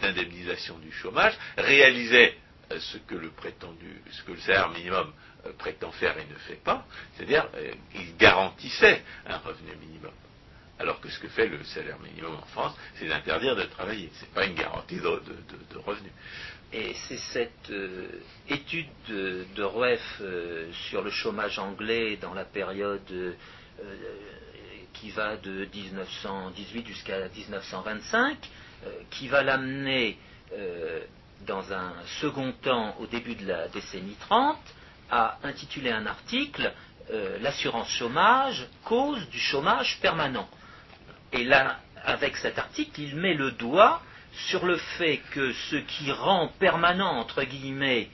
[0.00, 2.36] d'indemnisation du chômage réalisait
[2.72, 5.12] euh, ce que le prétendu, ce que le salaire minimum
[5.46, 10.12] euh, prétend faire et ne fait pas, c'est-à-dire euh, il garantissait un revenu minimum.
[10.78, 14.10] Alors que ce que fait le salaire minimum en France, c'est d'interdire de travailler.
[14.14, 15.08] Ce n'est pas une garantie de,
[15.78, 16.10] revenu.
[16.72, 17.72] Et c'est cette
[18.48, 23.36] étude de, de sur le chômage anglais dans la période
[23.80, 23.94] euh,
[24.94, 28.38] qui va de 1918 jusqu'à 1925,
[28.86, 30.16] euh, qui va l'amener
[30.54, 31.00] euh,
[31.46, 34.56] dans un second temps, au début de la décennie 30,
[35.10, 36.72] à intituler un article
[37.40, 40.48] L'assurance chômage, cause du chômage permanent.
[41.32, 44.02] Et là, avec cet article, il met le doigt
[44.48, 48.08] sur le fait que ce qui rend permanent, entre guillemets,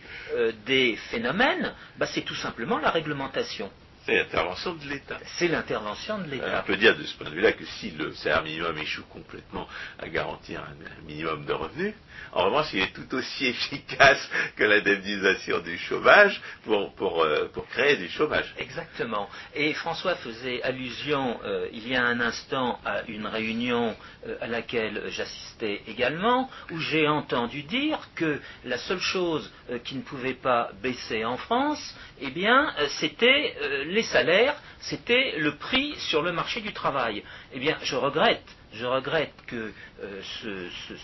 [0.67, 3.71] des phénomènes, bah, c'est tout simplement la réglementation.
[4.05, 5.19] C'est l'intervention de l'État.
[5.39, 6.61] C'est l'intervention de l'État.
[6.65, 9.69] On peut dire de ce point de vue-là que si le salaire minimum échoue complètement
[10.01, 11.95] à garantir un, minimum de revenus,
[12.33, 17.67] en revanche, il est tout aussi efficace que l'indemnisation du chômage pour, pour, euh, pour,
[17.69, 18.53] créer du chômage.
[18.59, 19.29] Exactement.
[19.55, 23.95] Et François faisait allusion euh, il y a un instant à une réunion
[24.27, 29.53] euh, à laquelle j'assistais également, où j'ai entendu dire que la seule chose
[29.85, 33.55] qui ne pouvait pas baisser en France, eh bien, c'était
[33.93, 37.23] les salaires, c'était le prix sur le marché du travail.
[37.53, 39.73] Eh bien, je regrette, je regrette que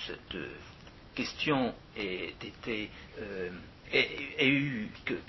[0.07, 0.37] cette
[1.14, 3.51] question ait été, euh,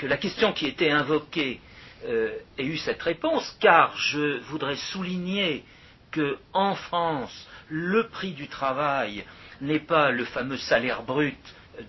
[0.02, 1.60] la question qui était invoquée
[2.06, 5.66] euh, ait eu cette réponse, car je voudrais souligner
[6.12, 9.26] que en France, le prix du travail
[9.60, 11.38] n'est pas le fameux salaire brut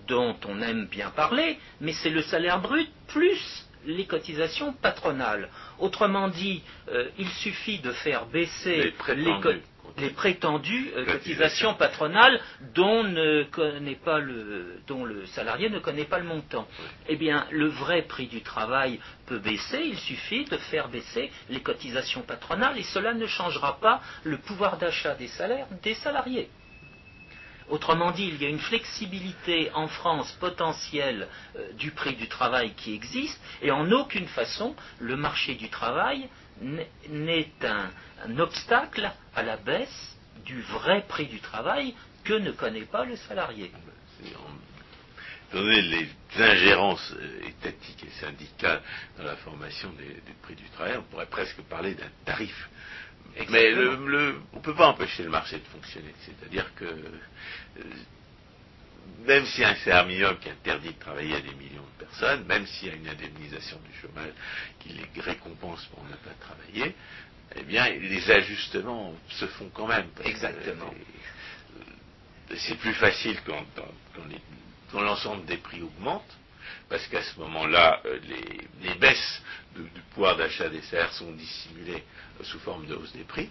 [0.07, 5.49] dont on aime bien parler, mais c'est le salaire brut plus les cotisations patronales.
[5.79, 9.61] Autrement dit, euh, il suffit de faire baisser les,
[9.97, 12.39] les prétendues euh, cotisations patronales
[12.73, 16.67] dont, ne connaît pas le, dont le salarié ne connaît pas le montant.
[17.07, 21.61] Eh bien, le vrai prix du travail peut baisser, il suffit de faire baisser les
[21.61, 26.49] cotisations patronales et cela ne changera pas le pouvoir d'achat des salaires des salariés.
[27.71, 32.73] Autrement dit, il y a une flexibilité en France potentielle euh, du prix du travail
[32.73, 36.27] qui existe, et en aucune façon le marché du travail
[37.09, 37.89] n'est un,
[38.39, 43.71] obstacle à la baisse du vrai prix du travail que ne connaît pas le salarié.
[45.53, 48.81] Donner les ingérences euh, étatiques et syndicales
[49.17, 52.69] dans la formation des, prix du travail, on pourrait presque parler d'un tarif.
[53.49, 56.13] Mais on ne peut pas empêcher le marché de fonctionner.
[56.25, 57.83] C'est-à-dire que euh,
[59.25, 62.05] même s'il y a un salaire minimum qui interdit de travailler à des millions de
[62.05, 64.31] personnes, même s'il y a une indemnisation du chômage
[64.79, 66.95] qui les récompense pour ne pas travailler,
[67.55, 70.07] eh bien, les ajustements se font quand même.
[70.23, 70.93] Exactement.
[70.93, 73.65] Euh, c'est plus facile quand,
[74.99, 76.25] l'ensemble des prix augmente,
[76.91, 78.19] parce qu'à ce moment-là, euh,
[78.83, 79.41] les, baisses
[79.75, 79.81] du
[80.13, 82.03] pouvoir d'achat des salaires sont dissimulées
[82.43, 83.49] sous forme de hausse des prix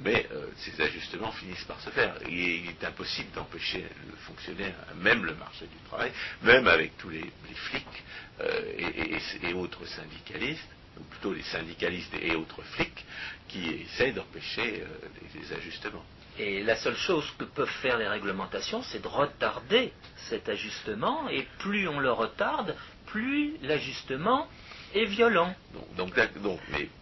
[0.00, 2.16] mais euh, ces ajustements finissent par se faire.
[2.28, 7.24] Il est impossible d'empêcher le fonctionnaire, même le marché du travail, même avec tous les,
[7.54, 8.04] flics
[8.40, 13.04] euh, et, autres syndicalistes, ou plutôt les syndicalistes et autres flics,
[13.48, 16.04] qui essaient d'empêcher euh, les, ajustements.
[16.38, 19.92] Et la seule chose que peuvent faire les réglementations, c'est de retarder
[20.28, 22.74] cet ajustement, et plus on le retarde,
[23.06, 24.48] plus l'ajustement
[24.94, 25.54] est violent.
[25.96, 26.12] Donc,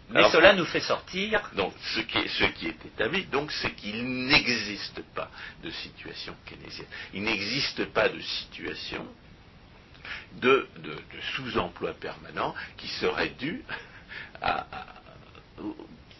[0.09, 1.41] mais, cela nous fait sortir.
[1.55, 5.29] Donc, ce qui est, ce qui est établi, donc, c'est qu'il n'existe pas
[5.63, 6.87] de situation keynésienne.
[7.13, 9.05] Il n'existe pas de situation
[10.33, 10.67] de,
[11.35, 13.63] sous-emploi permanent qui serait dû
[14.41, 14.65] à,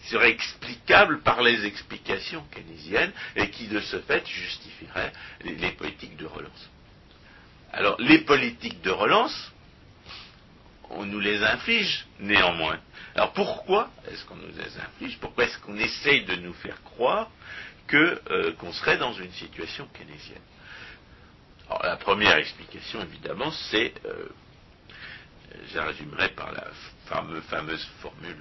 [0.10, 5.12] serait explicable par les explications keynésiennes et qui, de ce fait, justifierait
[5.44, 6.70] les politiques de relance.
[7.72, 9.52] Alors, les politiques de relance,
[10.90, 12.80] on nous les inflige néanmoins.
[13.16, 15.18] Alors pourquoi est-ce qu'on nous les inflige?
[15.20, 17.30] Pourquoi est-ce qu'on essaye de nous faire croire
[17.94, 20.42] euh, qu'on serait dans une situation keynésienne?
[21.68, 24.30] Alors la première explication, évidemment, c'est, euh,
[25.72, 26.66] je résumerai par la
[27.50, 28.38] fameuse formule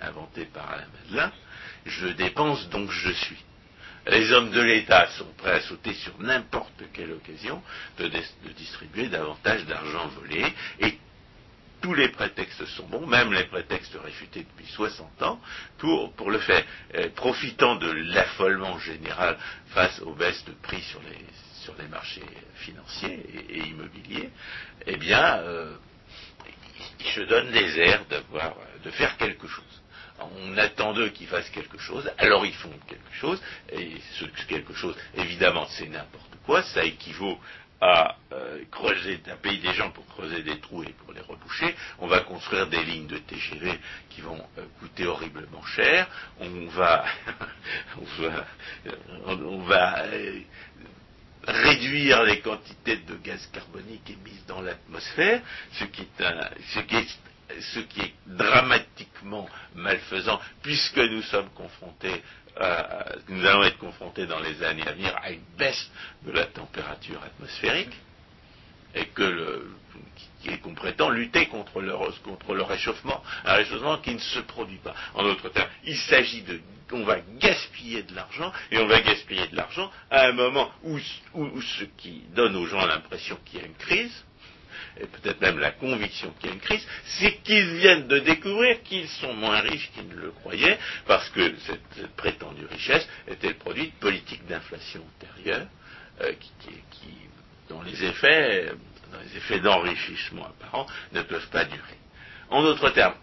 [0.00, 1.32] inventée par Alain Madelin,
[1.86, 3.44] je dépense donc je suis.
[4.06, 7.62] Les hommes de l'État sont prêts à sauter sur n'importe quelle occasion
[7.98, 8.10] de,
[8.56, 10.98] distribuer davantage d'argent volé et
[11.82, 15.40] tous les prétextes sont bons, même les prétextes réfutés depuis 60 ans,
[15.78, 16.64] pour, le faire.
[16.94, 21.24] Euh, profitant de l'affolement général face aux baisses de prix sur les,
[21.62, 22.22] sur les marchés
[22.56, 24.30] financiers et, immobiliers,
[24.86, 25.74] eh bien, euh,
[27.00, 28.04] ils se donnent des airs
[28.84, 29.80] de faire quelque chose.
[30.36, 33.40] On attend d'eux qu'ils fassent quelque chose, alors ils font quelque chose,
[33.72, 37.38] et ce quelque chose, évidemment, c'est n'importe quoi, ça équivaut
[37.80, 41.74] à euh, creuser, à payer des gens pour creuser des trous et pour les reboucher.
[41.98, 43.78] On va construire des lignes de TGV
[44.10, 46.06] qui vont euh, coûter horriblement cher.
[46.40, 47.06] On va,
[49.26, 50.40] on va, euh,
[51.46, 55.40] réduire les quantités de gaz carbonique émises dans l'atmosphère,
[55.72, 57.29] ce ce qui est
[57.60, 62.22] ce qui est dramatiquement malfaisant, puisque nous sommes confrontés
[63.28, 65.90] nous allons être confrontés dans les années à venir à une baisse
[66.26, 67.94] de la température atmosphérique
[68.94, 69.66] et que
[70.62, 71.92] qu'on prétend lutter contre le,
[72.24, 74.94] contre le réchauffement, un réchauffement qui ne se produit pas.
[75.14, 76.60] En d'autres termes, il s'agit de,
[76.92, 80.98] on va gaspiller de l'argent, et on va gaspiller de l'argent à un moment où
[80.98, 84.24] ce qui donne aux gens l'impression qu'il y a une crise,
[84.98, 88.82] et peut-être même la conviction qu'il y a une crise, c'est qu'ils viennent de découvrir
[88.82, 93.54] qu'ils sont moins riches qu'ils ne le croyaient, parce que cette, prétendue richesse était le
[93.54, 95.66] produit de politiques d'inflation antérieures,
[96.22, 97.08] euh, qui,
[97.68, 98.72] dont les effets,
[99.24, 101.98] les effets d'enrichissement apparent ne peuvent pas durer.
[102.50, 103.14] En d'autres termes,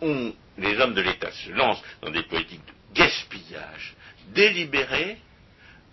[0.58, 3.96] les hommes de l'État se lancent dans des politiques de gaspillage
[4.34, 5.18] délibéré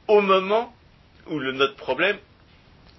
[0.09, 0.75] au moment
[1.27, 2.19] où le, notre problème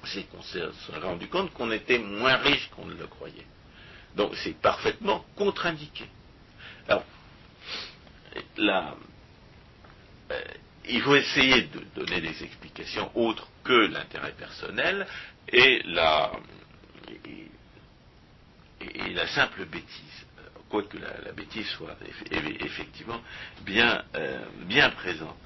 [0.05, 0.63] c'est qu'on s'est
[1.01, 3.45] rendu compte qu'on était moins riche qu'on ne le croyait.
[4.15, 6.05] Donc c'est parfaitement contre-indiqué.
[6.87, 7.03] Alors,
[10.31, 10.41] euh,
[10.87, 15.07] il faut essayer de donner des explications autres que l'intérêt personnel
[15.47, 16.31] et la,
[18.81, 20.25] et, la simple bêtise,
[20.69, 21.97] quoique la, la bêtise soit
[22.61, 23.21] effectivement
[23.61, 25.37] bien, euh, bien présente.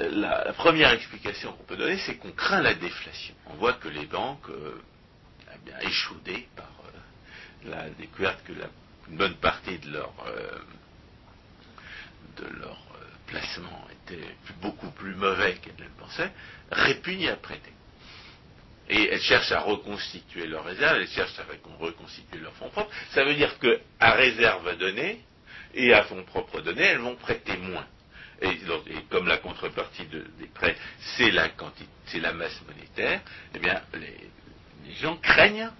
[0.00, 3.34] Euh, la, première explication qu'on peut donner, c'est qu'on craint la déflation.
[3.46, 4.80] On voit que les banques, euh,
[5.80, 8.66] eh échaudées par euh, la découverte que la,
[9.08, 10.12] une bonne partie de leur,
[12.36, 12.78] de leur
[13.26, 16.30] placement était beaucoup plus mauvais qu'elle ne le pensait,
[16.72, 17.72] répugnent à prêter.
[18.88, 21.44] Et elles cherchent à reconstituer leurs réserves, elles cherchent à
[21.78, 22.90] reconstituer leurs fonds propres.
[23.10, 25.20] Ça veut dire qu'à réserve donnée
[25.74, 27.86] et à fonds propres donnés, elles vont prêter moins.
[28.42, 28.58] Et,
[29.10, 30.76] comme la contrepartie des prêts,
[31.16, 33.20] c'est la quantité, c'est la masse monétaire,
[33.54, 35.70] eh bien, les, gens craignent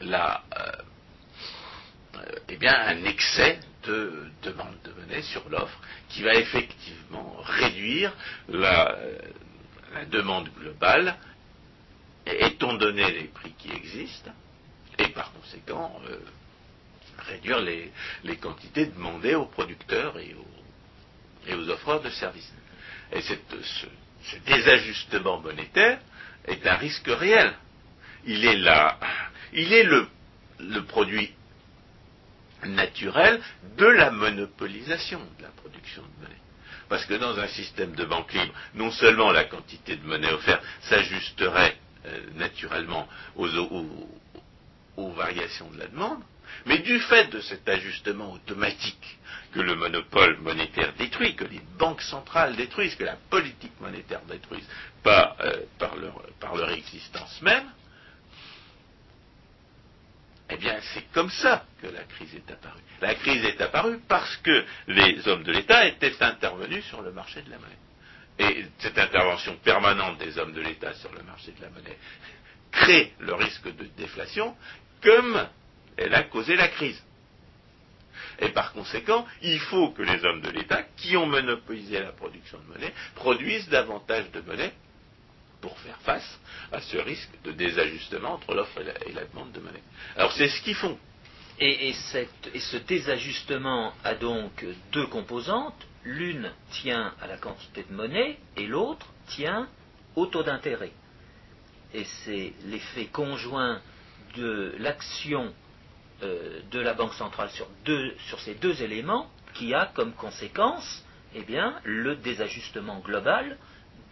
[0.00, 7.36] la, euh, eh bien, un excès de demande de monnaie sur l'offre qui va effectivement
[7.42, 8.12] réduire
[8.48, 8.96] la,
[10.10, 11.16] demande globale
[12.26, 14.30] étant donné les prix qui existent
[14.98, 16.18] et par conséquent euh,
[17.18, 20.57] réduire les, quantités demandées aux producteurs et aux,
[21.48, 22.52] et aux offreurs de services.
[23.12, 23.34] Et ce,
[24.46, 25.98] désajustement monétaire
[26.46, 27.54] est un risque réel.
[28.26, 28.58] Il est
[29.52, 30.06] il est le,
[30.84, 31.32] produit
[32.64, 33.40] naturel
[33.76, 36.40] de la monopolisation de la production de monnaie.
[36.88, 40.62] Parce que dans un système de banque libre, non seulement la quantité de monnaie offerte
[40.82, 41.76] s'ajusterait
[42.06, 46.22] euh, naturellement aux, variations de la demande,
[46.66, 49.18] mais du fait de cet ajustement automatique
[49.52, 54.66] que le monopole monétaire détruit, que les banques centrales détruisent, que la politique monétaire détruise
[55.02, 57.64] par, euh, par leur existence même,
[60.50, 62.80] eh bien, c'est comme ça que la crise est apparue.
[63.00, 67.42] La crise est apparue parce que les hommes de l'État étaient intervenus sur le marché
[67.42, 67.76] de la monnaie.
[68.38, 71.98] Et cette intervention permanente des hommes de l'État sur le marché de la monnaie
[72.70, 74.56] crée le risque de déflation
[75.02, 75.46] comme
[75.98, 77.02] elle a causé la crise.
[78.40, 82.58] Et par conséquent, il faut que les hommes de l'État, qui ont monopolisé la production
[82.60, 84.72] de monnaie, produisent davantage de monnaie
[85.60, 86.38] pour faire face
[86.70, 89.82] à ce risque de désajustement entre l'offre et, la demande de monnaie.
[90.16, 90.96] Alors c'est ce qu'ils font.
[91.60, 95.86] Et, ce désajustement a donc deux composantes.
[96.04, 99.68] L'une tient à la quantité de monnaie et l'autre tient
[100.14, 100.92] au taux d'intérêt.
[101.92, 103.80] Et c'est l'effet conjoint
[104.36, 105.52] de l'action
[106.22, 107.68] euh, de la Banque centrale sur,
[108.28, 111.04] sur, ces deux éléments qui a comme conséquence
[111.34, 113.56] eh bien, le désajustement global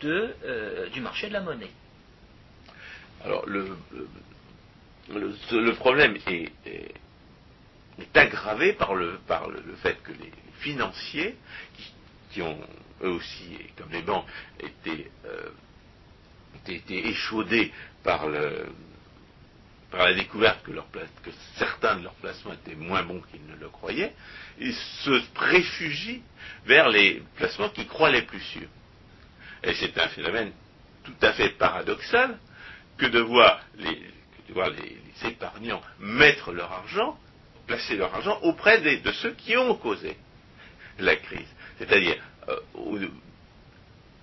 [0.04, 1.70] euh, du marché de la monnaie.
[3.24, 3.76] Alors le,
[5.74, 6.52] problème est,
[8.14, 11.36] aggravé par, le, par le, fait que les financiers,
[12.30, 12.60] qui, ont
[13.02, 14.26] eux aussi, comme les banques,
[14.60, 15.48] été, euh,
[16.68, 17.72] été échaudés
[18.04, 18.66] par, le,
[19.90, 24.14] par la découverte que, certains de leurs placements étaient moins bons qu'ils ne le croyaient,
[24.58, 26.22] ils se réfugient
[26.64, 28.68] vers les placements qui croient les plus sûrs.
[29.62, 30.52] Et c'est un phénomène
[31.04, 32.38] tout à fait paradoxal
[32.98, 34.02] que de voir les,
[35.24, 37.18] épargnants mettre leur argent,
[37.66, 40.16] placer leur argent auprès de ceux qui ont causé
[40.98, 41.48] la crise.
[41.78, 42.16] C'est-à-dire
[42.48, 43.08] euh,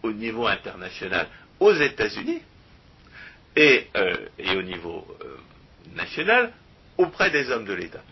[0.03, 1.27] au, niveau international,
[1.59, 2.41] aux États-Unis,
[3.55, 4.15] et, euh,
[4.57, 5.37] au niveau euh,
[5.95, 6.51] national,
[6.97, 8.03] auprès des hommes de l'État.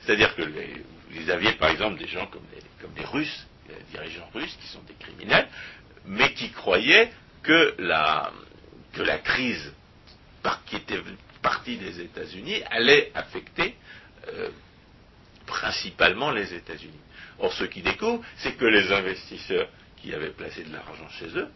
[0.00, 2.42] C'est-à-dire que vous aviez par exemple des gens comme
[2.96, 5.48] les, Russes, les dirigeants russes qui sont des criminels,
[6.06, 7.10] mais qui croyaient
[7.42, 8.32] que la,
[8.92, 9.72] que la crise
[10.66, 11.00] qui était
[11.42, 13.74] partie des États-Unis allait affecter
[14.28, 14.48] euh,
[15.46, 17.00] principalement les États-Unis.
[17.38, 21.48] Or, ce qui découvre, c'est que les investisseurs qui avaient placé de l'argent chez eux,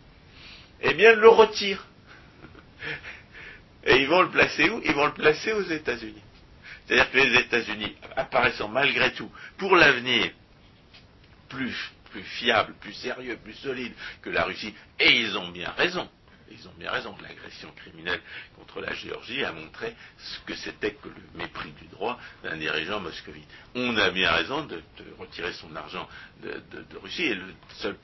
[0.81, 1.87] eh bien, le retirent.
[3.85, 4.81] Et ils vont le placer où?
[4.85, 6.23] Ils vont le placer aux États-Unis.
[6.87, 10.31] C'est-à-dire que les États-Unis, apparaissant malgré tout, pour l'avenir,
[11.49, 11.75] plus
[12.15, 16.09] plus fiable, plus sérieux, plus solide que la Russie, et ils ont bien raison.
[16.49, 17.17] Ils ont bien raison.
[17.21, 18.21] L'agression criminelle
[18.55, 23.01] contre la Géorgie a montré ce que c'était que le mépris du droit d'un dirigeant
[23.01, 23.49] moscovite.
[23.75, 24.81] On a bien raison de,
[25.19, 26.09] retirer son argent
[26.41, 26.63] de,
[27.03, 27.25] Russie.
[27.25, 27.45] Et la
[27.81, 27.97] seule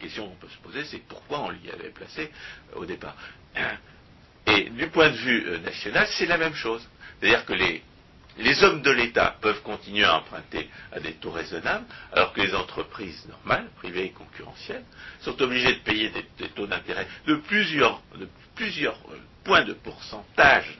[0.00, 2.32] question qu'on peut se poser, c'est pourquoi on l'y avait placé
[2.74, 3.14] au départ.
[4.46, 6.86] Et du point de vue euh, national, c'est la même chose.
[7.20, 12.32] C'est-à-dire que les, hommes de l'État peuvent continuer à emprunter à des taux raisonnables, alors
[12.32, 14.84] que les entreprises normales, privées et concurrentielles,
[15.20, 18.26] sont obligées de payer des, taux d'intérêt de plusieurs, euh,
[19.44, 20.78] points de pourcentage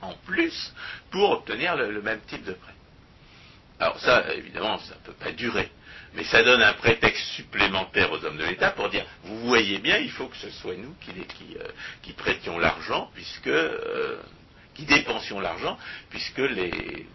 [0.00, 0.72] en plus
[1.10, 2.74] pour obtenir le, même type de prêt.
[3.78, 5.70] Alors ça, évidemment, ça ne peut pas durer.
[6.14, 9.96] Mais ça donne un prétexte supplémentaire aux hommes de l'État pour dire, vous voyez bien,
[9.96, 11.12] il faut que ce soit nous qui,
[11.56, 14.20] euh, prêtions l'argent, puisque euh,
[14.74, 15.78] qui dépensions l'argent,
[16.10, 17.06] puisque les,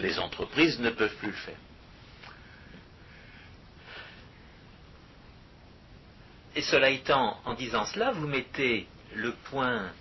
[0.00, 1.56] les entreprises ne peuvent plus le faire.
[6.56, 9.92] Et cela étant, en disant cela, vous mettez le point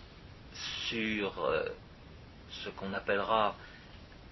[0.88, 1.64] sur euh,
[2.64, 3.56] ce qu'on appellera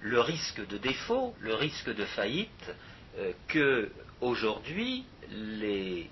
[0.01, 2.71] le risque de défaut, le risque de faillite
[3.17, 3.89] euh, que
[4.21, 6.09] aujourd'hui les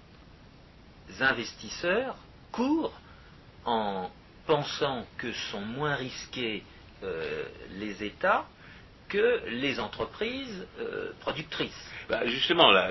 [1.20, 2.18] investisseurs
[2.52, 3.00] courent
[3.66, 4.10] en
[4.46, 6.64] pensant que sont moins risqués
[7.04, 8.46] euh, les États
[9.10, 11.92] que les entreprises euh, productrices.
[12.10, 12.90] Bah, justement, là,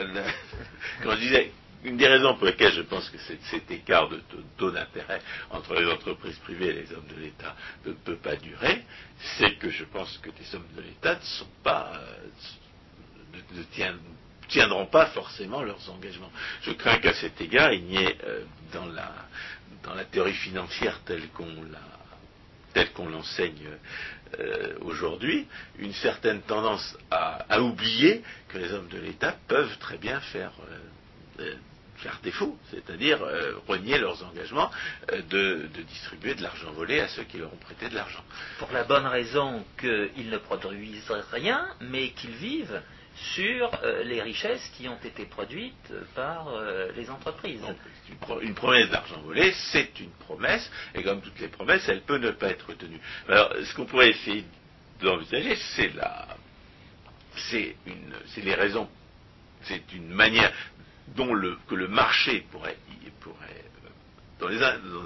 [1.03, 1.53] quand je disais,
[1.85, 4.21] une des raisons pour lesquelles je pense que cet écart de
[4.57, 7.55] taux d'intérêt entre les entreprises privées et les hommes de l'État
[7.85, 8.85] ne peut pas durer,
[9.39, 11.93] c'est que je pense que les hommes de l'État ne sont pas,
[13.35, 13.63] ne,
[14.49, 16.31] tiendront pas forcément leurs engagements.
[16.63, 19.11] Je crains qu'à cet égard, il n'y ait euh, dans, la,
[19.83, 23.69] dans la théorie financière telle qu'on l'enseigne
[24.39, 25.47] euh, aujourd'hui,
[25.79, 30.53] une certaine tendance à, oublier que les hommes de l'État peuvent très bien faire,
[31.39, 31.55] euh,
[31.99, 33.21] faire défaut, c'est-à-dire
[33.69, 34.71] renier leurs engagements
[35.09, 38.25] de, de, distribuer de l'argent volé à ceux qui leur ont prêté de l'argent.
[38.59, 42.83] Pour la bonne raison qu'ils ne produisent rien, mais qu'ils vivent
[43.35, 47.61] sur euh, les richesses qui ont été produites par euh, les entreprises.
[48.43, 52.31] une, promesse d'argent volé, c'est une promesse, et comme toutes les promesses, elle peut ne
[52.31, 53.01] pas être tenue.
[53.29, 54.45] Alors, ce qu'on pourrait essayer
[55.01, 56.37] d'envisager, c'est la,
[57.37, 57.77] c'est
[58.37, 58.89] les raisons,
[59.63, 60.53] c'est une manière
[61.09, 62.79] dont le, que le marché pourrait,
[63.21, 63.65] pourrait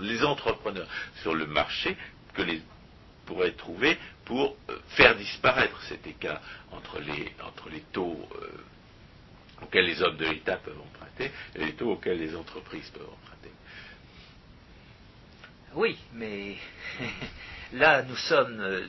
[0.02, 0.88] les, entrepreneurs
[1.22, 1.96] sur le marché,
[2.34, 2.62] que les
[3.58, 3.98] trouver
[4.28, 10.18] pour euh, faire disparaître cet écart entre les, entre les taux euh, auxquels les hommes
[10.18, 13.50] de l'État peuvent emprunter et les taux auxquels les entreprises peuvent emprunter.
[15.74, 16.56] Oui, mais
[17.72, 18.86] là, nous sommes euh,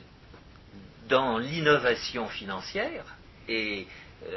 [1.08, 3.04] dans l'innovation financière
[3.48, 3.86] et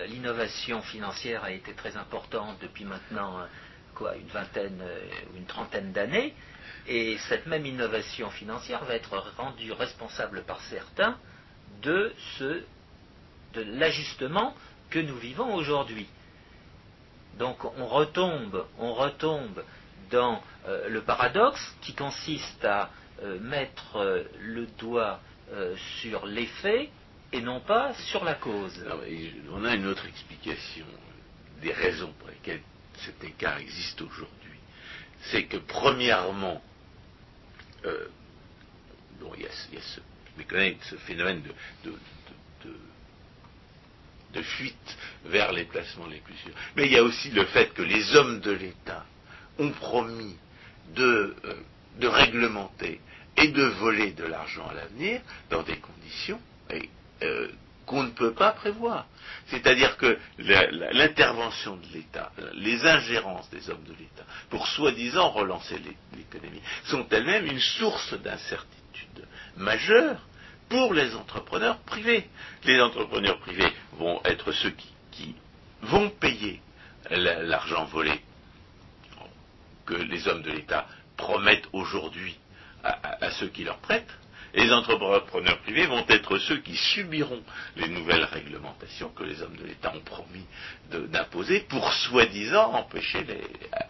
[0.08, 3.45] l'innovation financière a été très importante depuis maintenant
[3.93, 4.82] quoi, une vingtaine
[5.32, 6.34] ou une trentaine d'années.
[6.88, 11.18] Et cette même innovation financière va être rendue responsable par certains
[11.82, 12.64] de, ce,
[13.53, 14.55] de l'ajustement
[14.89, 16.07] que nous vivons aujourd'hui.
[17.39, 19.64] Donc on retombe, on retombe
[20.11, 22.89] dans euh, le paradoxe qui consiste à
[23.24, 25.20] euh, mettre euh, le doigt
[26.01, 26.89] sur l'effet
[27.32, 28.84] et non pas sur la cause.
[29.51, 30.86] on a une autre explication
[31.61, 32.64] des raisons pour lesquelles
[32.95, 34.53] cet écart existe aujourd'hui.
[35.32, 36.61] C'est que premièrement,
[37.86, 38.07] euh,
[39.36, 41.41] il y a, ce, phénomène
[44.34, 46.53] de, fuite vers les placements les plus sûrs.
[46.76, 49.05] Mais il y a aussi le fait que les hommes de l'État
[49.59, 50.36] ont promis
[50.95, 52.99] de, euh, réglementer
[53.38, 56.39] et de voler de l'argent à l'avenir dans des conditions
[57.21, 57.47] euh,
[57.86, 59.05] qu'on ne peut pas prévoir.
[59.47, 65.79] C'est-à-dire que l'intervention de l'État, les ingérences des hommes de l'État, pour soi-disant relancer
[66.15, 69.27] l'économie, sont elles-mêmes une source d'incertitude
[69.57, 70.17] majeure
[70.69, 72.29] pour les entrepreneurs privés.
[72.63, 74.71] Les entrepreneurs privés vont être ceux
[75.11, 75.36] qui,
[75.81, 76.61] vont payer
[77.09, 78.21] l'argent volé
[79.86, 82.38] que les hommes de l'État promettent aujourd'hui
[82.84, 84.17] à ceux qui leur prêtent,
[84.54, 87.41] les entrepreneurs privés vont être ceux qui subiront
[87.76, 90.45] les nouvelles réglementations que les hommes de l'État ont promis
[90.91, 93.26] d'imposer pour soi-disant empêcher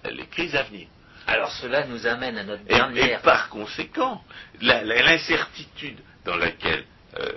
[0.10, 0.88] les, crises à venir.
[1.28, 3.20] Alors cela nous amène à notre dernière...
[3.20, 4.24] Et, par conséquent,
[4.62, 6.86] l'incertitude dans laquelle
[7.20, 7.32] euh,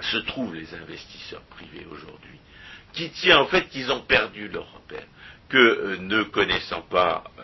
[0.00, 2.38] se trouvent les investisseurs privés aujourd'hui,
[2.92, 5.06] qui tient en fait qu'ils ont perdu leur repère,
[5.48, 7.42] que euh, ne connaissant pas euh,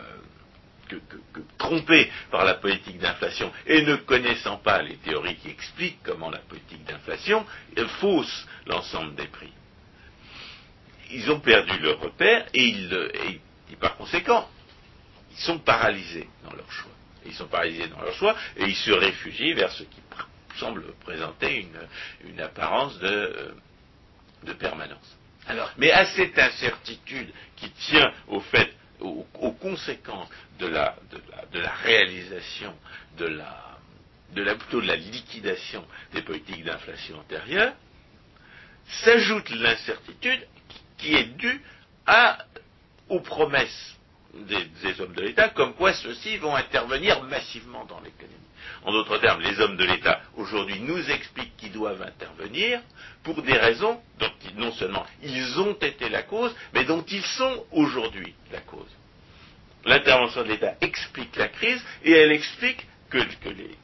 [0.99, 6.29] que, trompés par la politique d'inflation et ne connaissant pas les théories qui expliquent comment
[6.29, 7.45] la politique d'inflation
[7.99, 9.51] fausse l'ensemble des prix.
[11.11, 14.47] Ils ont perdu leur repère et, et, par conséquent,
[15.31, 16.91] ils sont paralysés dans leur choix.
[17.25, 20.01] Ils sont paralysés dans leur choix et ils se réfugient vers ce qui
[20.57, 21.67] semble présenter
[22.23, 23.53] une, apparence de,
[24.43, 25.17] de permanence.
[25.47, 30.29] Alors, mais à cette incertitude qui tient au fait aux, conséquences
[30.59, 30.95] de la,
[31.83, 32.73] réalisation
[33.17, 37.73] de la, plutôt de la liquidation des politiques d'inflation antérieures,
[39.03, 40.47] s'ajoute l'incertitude
[40.97, 41.61] qui est due
[43.09, 43.97] aux promesses
[44.33, 48.35] des hommes de l'État, comme quoi ceux-ci vont intervenir massivement dans l'économie.
[48.83, 52.81] En d'autres termes, les hommes de l'État aujourd'hui nous expliquent qu'ils doivent intervenir
[53.23, 57.65] pour des raisons dont non seulement ils ont été la cause, mais dont ils sont
[57.71, 58.89] aujourd'hui la cause.
[59.85, 63.77] L'intervention de l'État explique la crise et elle explique que, les,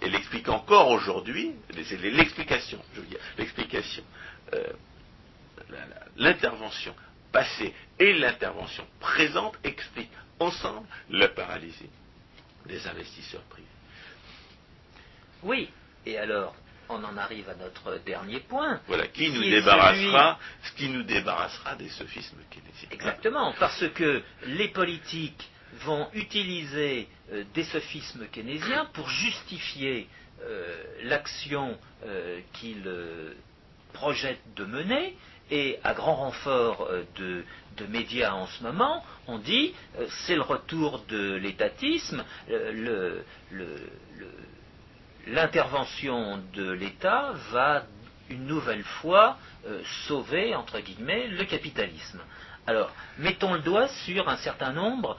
[0.00, 1.52] elle explique encore aujourd'hui,
[1.84, 4.04] c'est l'explication, je veux dire, l'explication,
[4.54, 4.62] euh,
[6.16, 6.94] l'intervention
[7.32, 11.90] passée et l'intervention présente expliquent ensemble la paralysie
[12.66, 13.66] des investisseurs privés.
[15.44, 15.68] Oui,
[16.06, 16.54] et alors,
[16.88, 18.80] on en arrive à notre dernier point.
[18.86, 22.88] Voilà, qui nous Qui débarrassera, ce qui nous débarrassera des sophismes keynésiens.
[22.90, 25.48] Exactement, parce que les politiques
[25.84, 30.08] vont utiliser euh, des sophismes keynésiens pour justifier
[30.42, 32.84] euh, l'action euh, qu'ils
[33.92, 35.16] projettent de mener,
[35.50, 37.44] et à grand renfort de,
[37.76, 39.74] de médias en ce moment, on dit
[40.26, 43.86] c'est le retour de l'étatisme, le- le-
[44.18, 44.32] le-
[45.26, 47.84] l'intervention de l'État va
[48.30, 52.20] une nouvelle fois euh, sauver, entre guillemets, le capitalisme.
[52.66, 55.18] Alors, mettons le doigt sur un certain nombre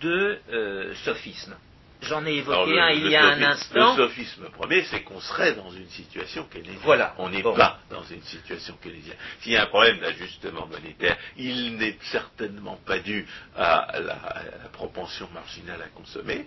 [0.00, 1.56] de euh, sophismes.
[2.02, 3.96] J'en ai Alors, évoqué le- un il le y a un instant.
[3.96, 6.78] Le sophisme premier, c'est qu'on serait dans une situation keynésienne.
[6.82, 7.14] Voilà.
[7.18, 7.54] On n'est Bon.
[7.54, 9.16] pas dans une situation keynésienne.
[9.40, 13.26] S'il y a un problème d'ajustement monétaire, il n'est certainement pas dû
[13.56, 16.46] à la, à la propension marginale à consommer.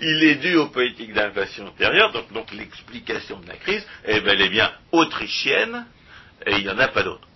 [0.00, 4.48] Il est dû aux politiques d'inflation antérieures, donc, l'explication de la crise est bel et
[4.48, 5.86] bien autrichienne,
[6.46, 7.26] et il n'y en a pas d'autre.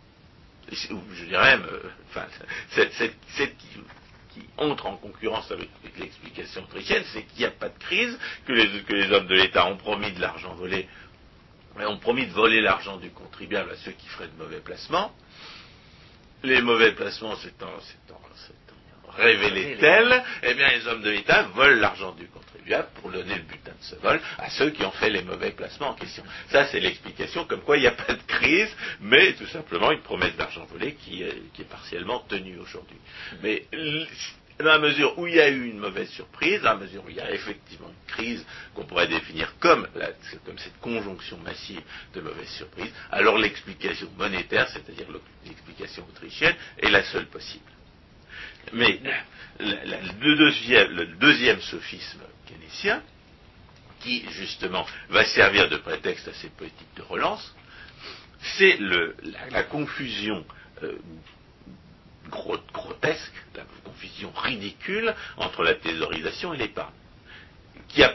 [0.73, 2.27] C'est- Je dirais même, euh, enfin,
[2.71, 3.69] c'est- c'est- c'est qui,
[4.57, 5.69] entre en concurrence avec
[5.99, 9.77] l'explication autrichienne, c'est qu'il n'y a pas de crise, que les, hommes de l'État ont
[9.77, 10.89] promis de l'argent volé,
[11.77, 15.13] mais ont promis de voler l'argent du contribuable à ceux qui feraient de mauvais placements.
[16.43, 17.73] Les mauvais placements s'étant
[19.19, 19.77] Révélés.
[19.79, 23.73] tels, eh bien les hommes de l'État volent l'argent du contribuable pour donner le butin
[23.73, 26.23] de ce vol à ceux qui ont fait les mauvais placements en question.
[26.51, 30.03] Ça, c'est l'explication comme quoi il n'y a pas de crise, mais tout simplement une
[30.03, 32.99] promesse d'argent volé qui, est- qui est partiellement tenue aujourd'hui.
[33.43, 33.65] Mais
[34.59, 37.11] dans la mesure où il y a eu une mauvaise surprise, dans la mesure où
[37.11, 38.45] il y a effectivement une crise
[38.75, 39.87] qu'on pourrait définir comme,
[40.57, 41.81] cette conjonction massive
[42.15, 47.65] de mauvaises surprises, alors l'explication monétaire, c'est-à-dire le- l'explication autrichienne, est la seule possible.
[48.73, 49.01] Mais
[49.61, 53.03] le, deuxième, sophisme keynésien,
[54.01, 57.55] qui justement va servir de prétexte à ces politiques de relance,
[58.41, 58.79] c'est
[59.51, 60.45] la, confusion
[60.85, 60.97] euh,
[62.31, 66.93] gro- grotesque, la confusion ridicule entre la thésaurisation et l'épargne,
[67.89, 68.15] qui a,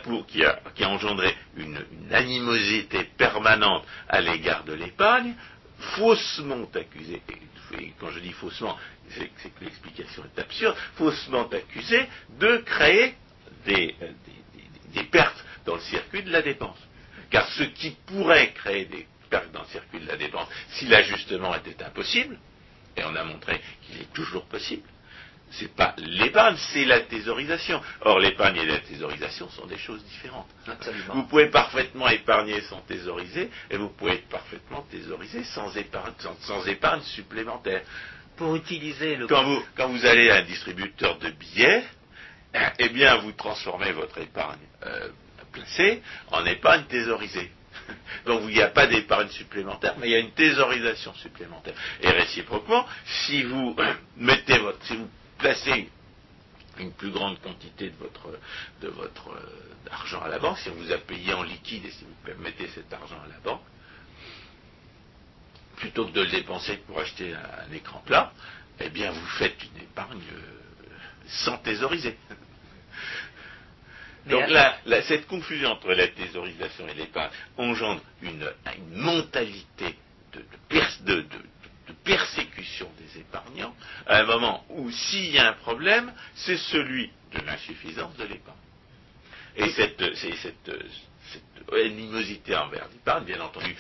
[0.87, 5.33] engendré une animosité permanente à l'égard de l'épargne,
[5.95, 7.21] faussement accusée,
[7.79, 8.77] et, quand je dis faussement,
[9.09, 12.07] c'est que l'explication est absurde, faussement accusée
[12.39, 13.15] de créer
[13.67, 13.95] euh, des-
[14.93, 16.77] des pertes dans le circuit de la dépense.
[17.29, 21.55] Car ce qui pourrait créer des pertes dans le circuit de la dépense, si l'ajustement
[21.55, 22.37] était impossible,
[22.95, 24.87] et on a montré qu'il est toujours possible,
[25.59, 27.81] c'est pas l'épargne, c'est la thésaurisation.
[28.01, 30.47] Or, l'épargne et la thésaurisation sont des choses différentes.
[30.67, 31.13] Absolument.
[31.13, 36.65] Vous pouvez parfaitement épargner sans thésauriser, et vous pouvez parfaitement thésauriser sans épargne, sans, sans
[36.67, 37.81] épargne supplémentaire.
[38.37, 41.83] Pour utiliser le Quand vous, quand vous allez à un distributeur de billets,
[42.79, 45.09] eh bien, vous transformez votre épargne euh,
[45.51, 46.01] placée
[46.31, 47.51] en épargne thésaurisée.
[48.25, 51.73] Donc, il n'y a pas d'épargne supplémentaire, mais il y a une thésaurisation supplémentaire.
[52.01, 53.75] Et réciproquement, si vous
[54.17, 55.09] mettez votre, si vous
[55.43, 55.89] placez
[56.79, 58.39] une plus grande quantité de votre,
[58.81, 61.91] de votre euh, argent à la banque, si on vous a payé en liquide et
[61.91, 63.61] si vous mettez cet argent à la banque,
[65.77, 68.33] plutôt que de le dépenser pour acheter un, un écran plat,
[68.79, 70.87] eh bien vous faites une épargne euh,
[71.27, 72.17] sans thésauriser.
[74.27, 79.99] Donc là, là, cette confusion entre la thésaurisation et l'épargne engendre une, une mentalité
[80.33, 80.45] de,
[81.01, 81.43] de- de-
[82.03, 83.75] persécution des épargnants
[84.07, 88.57] à un moment où s'il y a un problème, c'est celui de l'insuffisance de l'épargne.
[89.55, 90.01] Et cette,
[91.71, 93.75] animosité envers l'épargne, bien entendu,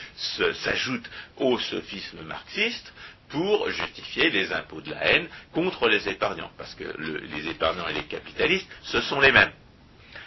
[0.63, 2.93] s'ajoute au sophisme marxiste
[3.29, 6.51] pour justifier les impôts de la haine contre les épargnants.
[6.57, 9.51] Parce que le- les épargnants et les capitalistes, ce sont les mêmes.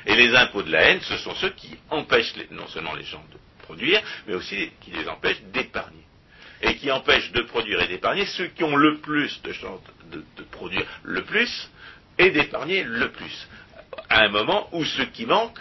[0.06, 3.24] Et les impôts de la haine, ce sont ceux qui empêchent non seulement les gens
[3.32, 6.05] de produire, mais aussi qui les empêchent d'épargner.
[6.62, 9.80] Et qui empêchent de produire et d'épargner ceux qui ont le plus de chances
[10.10, 11.70] de, produire le plus
[12.18, 13.48] et d'épargner le plus.
[14.08, 15.58] À un moment où ce qui manque,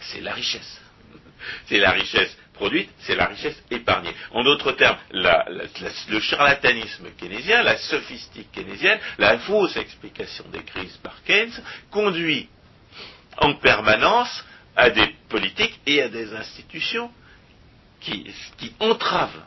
[0.00, 0.80] c'est la richesse.
[1.66, 4.14] C'est la richesse produite, c'est la richesse épargnée.
[4.30, 11.22] En d'autres termes, le charlatanisme keynésien, la sophistique keynésienne, la fausse explication des crises par
[11.24, 11.52] Keynes
[11.90, 12.48] conduit
[13.38, 14.44] en permanence
[14.76, 17.10] à des politiques et à des institutions
[18.00, 19.44] qui entravent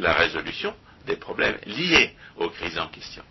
[0.00, 0.74] la résolution
[1.06, 3.22] des problèmes liés aux crises en question.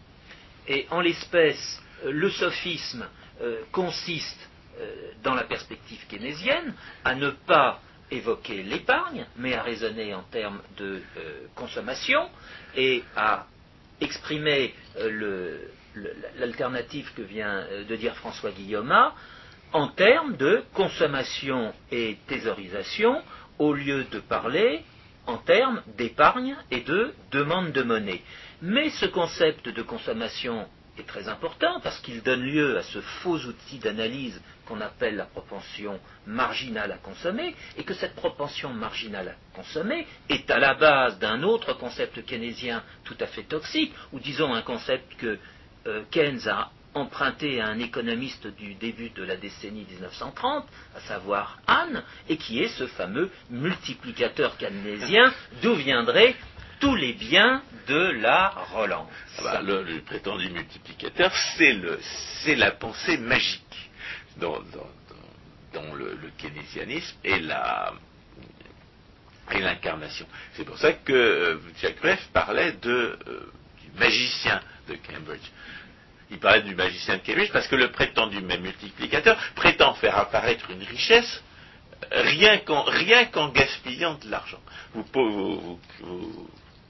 [0.67, 3.07] Et en l'espèce, euh, le sophisme
[3.41, 4.49] euh, consiste,
[4.79, 10.61] euh, dans la perspective keynésienne, à ne pas évoquer l'épargne, mais à raisonner en termes
[10.77, 11.01] de
[11.53, 12.27] consommation
[12.75, 13.45] et à
[14.01, 14.73] exprimer
[16.37, 19.11] l'alternative que vient de dire François Guillaume
[19.73, 23.21] en termes de consommation et thésaurisation
[23.59, 24.83] au lieu de parler
[25.29, 28.21] en termes d'épargne et de demande de monnaie.
[28.61, 30.67] Mais ce concept de consommation
[30.97, 35.25] est très important parce qu'il donne lieu à ce faux outil d'analyse qu'on appelle la
[35.25, 41.17] propension marginale à consommer, et que cette propension marginale à consommer est à la base
[41.19, 45.37] d'un autre concept keynésien tout à fait toxique, ou disons un concept que
[45.87, 51.59] euh, Keynes a emprunté à un économiste du début de la décennie 1930, à savoir
[51.67, 56.35] Hahn, et qui est ce fameux multiplicateur keynésien d'où viendraient
[56.79, 59.09] tous les biens de la relance.
[59.39, 63.91] Ah bah, le, prétendu multiplicateur, c'est la pensée magique
[64.37, 64.59] dans,
[65.95, 67.39] le, keynésianisme et
[69.59, 70.25] l'incarnation.
[70.53, 75.51] C'est pour ça que euh, Jack Rueff parlait de, euh, du magicien de Cambridge.
[76.31, 80.69] Il parlait du magicien de Cambridge parce que le prétendu même multiplicateur prétend faire apparaître
[80.69, 81.43] une richesse
[82.11, 82.57] rien
[83.25, 84.59] qu'en gaspillant de l'argent.
[84.93, 85.79] Vous,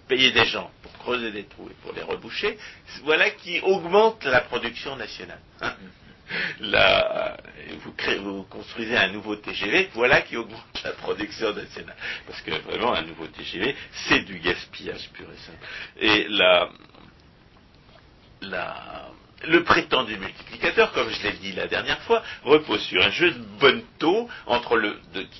[0.07, 2.57] payez des gens pour creuser des trous et pour les reboucher,
[3.03, 5.41] voilà qui augmente la production nationale.
[6.61, 11.95] Vous, vous, construisez un nouveau TGV, voilà qui augmente la production nationale.
[12.27, 13.75] Parce que vraiment, un nouveau TGV,
[14.07, 15.57] c'est du gaspillage pur et simple.
[15.97, 16.69] Et la,
[18.41, 19.09] la,
[19.47, 23.39] le prétendu multiplicateur, comme je l'ai dit la dernière fois, repose sur un jeu de
[23.59, 24.97] bon taux entre le,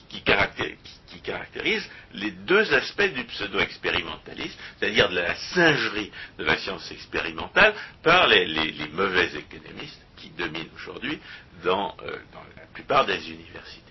[0.09, 7.73] qui, caractérise, les deux aspects du pseudo-expérimentalisme, c'est-à-dire de la singerie de la science expérimentale
[8.03, 11.19] par les, mauvais économistes qui dominent aujourd'hui
[11.63, 13.88] dans, euh, dans la plupart des universités.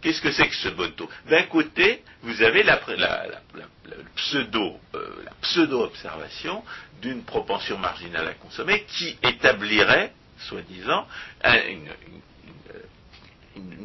[0.00, 2.80] Qu'est-ce que c'est que ce taux D'un côté, vous avez la,
[4.14, 6.64] pseudo, euh, la pseudo-observation
[7.00, 11.06] d'une propension marginale à consommer qui établirait, soi-disant,
[11.44, 11.88] une,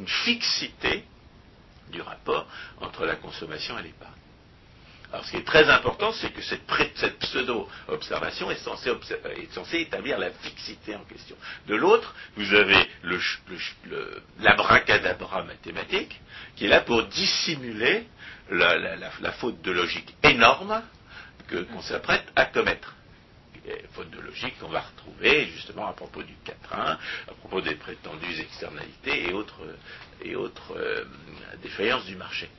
[0.06, 1.06] fixité
[1.90, 2.46] du rapport
[2.82, 4.12] entre la consommation et l'épargne.
[5.14, 6.66] Alors, ce qui est très important, c'est que cette,
[7.20, 11.36] pseudo-observation est censée, établir la fixité en question.
[11.68, 12.90] De l'autre, vous avez
[14.40, 16.20] l'abracadabra mathématique,
[16.56, 18.08] qui est là pour dissimuler
[18.50, 20.82] la, faute de logique énorme
[21.48, 22.96] qu'on s'apprête à commettre.
[23.92, 26.98] faute de logique qu'on va retrouver justement à propos du 4.1, à
[27.40, 29.62] propos des prétendues externalités et autres,
[30.24, 31.06] et autres euh,
[31.62, 32.50] défaillances du marché.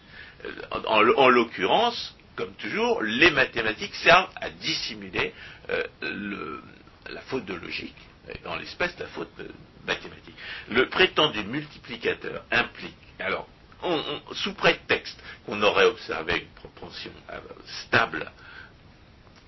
[0.44, 0.52] Euh,
[0.86, 5.32] en l'occurrence, comme toujours, les mathématiques servent à dissimuler
[5.70, 6.61] euh,
[7.11, 7.97] la faute de logique,
[8.45, 9.30] dans l'espèce la faute
[9.87, 10.35] mathématique.
[10.70, 13.49] Le prétendu multiplicateur implique, alors,
[14.32, 17.39] sous prétexte qu'on aurait observé une proportion euh,
[17.85, 18.30] stable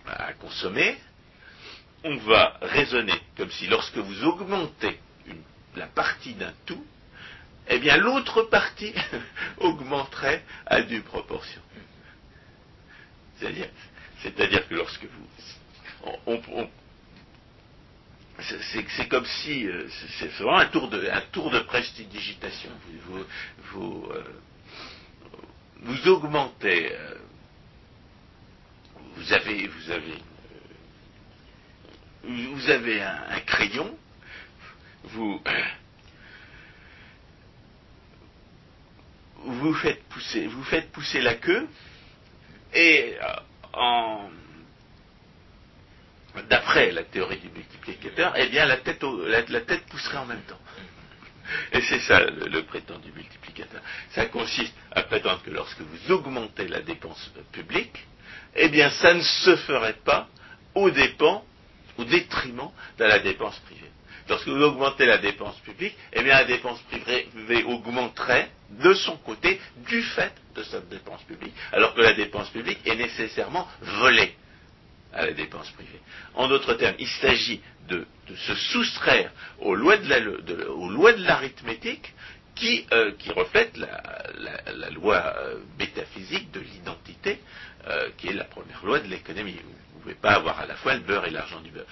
[0.07, 0.99] à consommer,
[2.05, 5.01] on va raisonner comme si lorsque vous augmentez
[5.75, 6.85] la partie d'un tout,
[7.69, 8.95] eh bien l'autre partie
[9.59, 11.61] augmenterait à due proportion.
[13.41, 16.69] C'est-à-dire, que lorsque vous.
[18.97, 19.67] c'est comme si.
[19.67, 22.71] Euh, c'est vraiment un tour de, prestidigitation.
[23.05, 23.25] Vous,
[25.83, 26.93] vous, augmentez.
[26.93, 27.15] Euh,
[29.17, 29.67] vous avez.
[29.67, 30.15] Vous avez
[32.27, 33.97] vous avez un, crayon,
[39.45, 41.69] vous faites pousser, vous faites pousser la queue,
[42.77, 43.17] et
[43.75, 44.29] euh,
[46.49, 49.01] d'après la théorie du multiplicateur, eh bien la tête,
[49.89, 50.61] pousserait en même temps.
[51.73, 53.81] Et c'est ça le, prétendu multiplicateur.
[54.11, 58.07] Ça consiste à prétendre que lorsque vous augmentez la dépense publique,
[58.55, 60.29] eh bien ça ne se ferait pas
[60.75, 61.45] au dépens,
[61.97, 63.91] au détriment de la dépense privée.
[64.29, 67.29] Lorsque vous augmentez la dépense publique, eh bien la dépense privée
[67.65, 72.81] augmenterait de son côté du fait de cette dépense publique, alors que la dépense publique
[72.85, 74.35] est nécessairement volée
[75.13, 76.01] à la dépense privée.
[76.35, 78.07] En d'autres termes, il s'agit de,
[78.37, 82.13] se soustraire aux lois de l'arithmétique
[82.57, 87.39] qui, euh, reflètent la, loi euh, métaphysique de l'identité,
[87.87, 89.57] euh, qui est la première loi de l'économie.
[89.63, 91.87] Vous ne pouvez pas avoir à la fois le beurre et l'argent du beurre.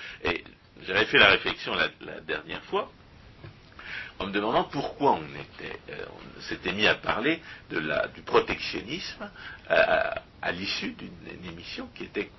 [0.83, 2.91] J'avais fait la réflexion la, dernière fois
[4.19, 6.05] en me demandant pourquoi on euh,
[6.49, 9.29] s'était mis à parler du protectionnisme
[9.69, 12.31] à, l'issue d'une émission qui était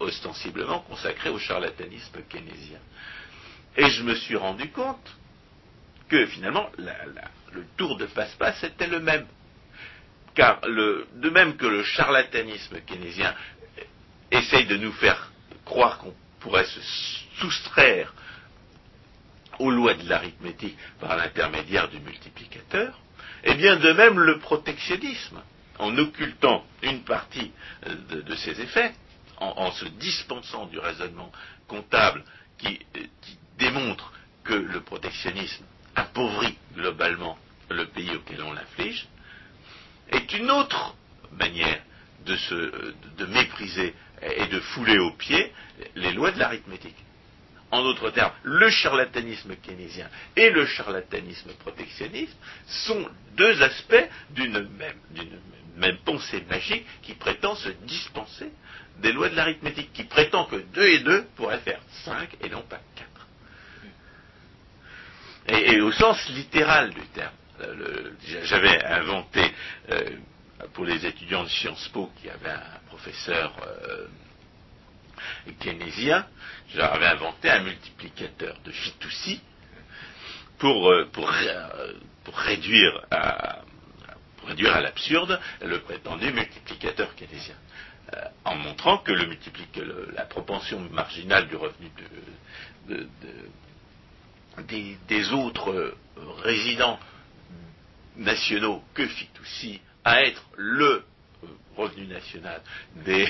[0.00, 2.80] ostensiblement consacrée au charlatanisme keynésien.
[3.76, 5.16] Et je me suis rendu compte
[6.08, 9.26] que finalement le tour de passe-passe était le même.
[10.34, 13.34] Car de même que le charlatanisme keynésien
[14.30, 15.30] essaye de nous faire
[15.64, 16.14] croire qu'on
[16.46, 16.80] pourrait se
[17.40, 18.14] soustraire
[19.58, 23.00] aux lois de l'arithmétique par l'intermédiaire du multiplicateur,
[23.42, 25.42] et eh bien de même le protectionnisme
[25.80, 27.50] en occultant une partie
[27.86, 28.94] euh, de, ses effets,
[29.38, 31.32] en, se dispensant du raisonnement
[31.66, 32.22] comptable
[32.58, 34.12] qui, euh, qui démontre
[34.44, 35.64] que le protectionnisme
[35.96, 37.36] appauvrit globalement
[37.70, 39.08] le pays auquel on l'inflige,
[40.10, 40.94] est une autre
[41.32, 41.82] manière
[42.24, 45.52] de, se, de mépriser et de fouler aux pieds
[45.94, 46.96] les lois de l'arithmétique.
[47.70, 52.36] En d'autres termes, le charlatanisme keynésien et le charlatanisme protectionniste
[52.66, 54.68] sont deux aspects d'une
[55.76, 58.50] même, pensée magique qui prétend se dispenser
[58.98, 62.62] des lois de l'arithmétique, qui prétend que 2 et 2 pourraient faire 5 et non
[62.62, 63.10] pas 4.
[65.48, 67.34] Et, au sens littéral du terme.
[68.44, 69.42] J'avais inventé,
[69.90, 70.10] euh,
[70.72, 74.06] pour les étudiants de Sciences Po qui avaient un professeur euh,
[75.60, 76.26] keynésien,
[76.74, 79.40] j'avais inventé un multiplicateur de Fitoussi
[80.58, 81.92] pour, euh, pour, euh,
[82.24, 83.60] pour, réduire à,
[84.46, 87.56] réduire à l'absurde le prétendu multiplicateur keynésien.
[88.14, 91.90] Euh, en montrant que la propension marginale du revenu
[92.88, 93.08] de,
[94.68, 95.96] des, des, autres
[96.42, 97.00] résidents
[98.16, 101.02] nationaux que Fitoussi à être le
[101.76, 102.62] revenu national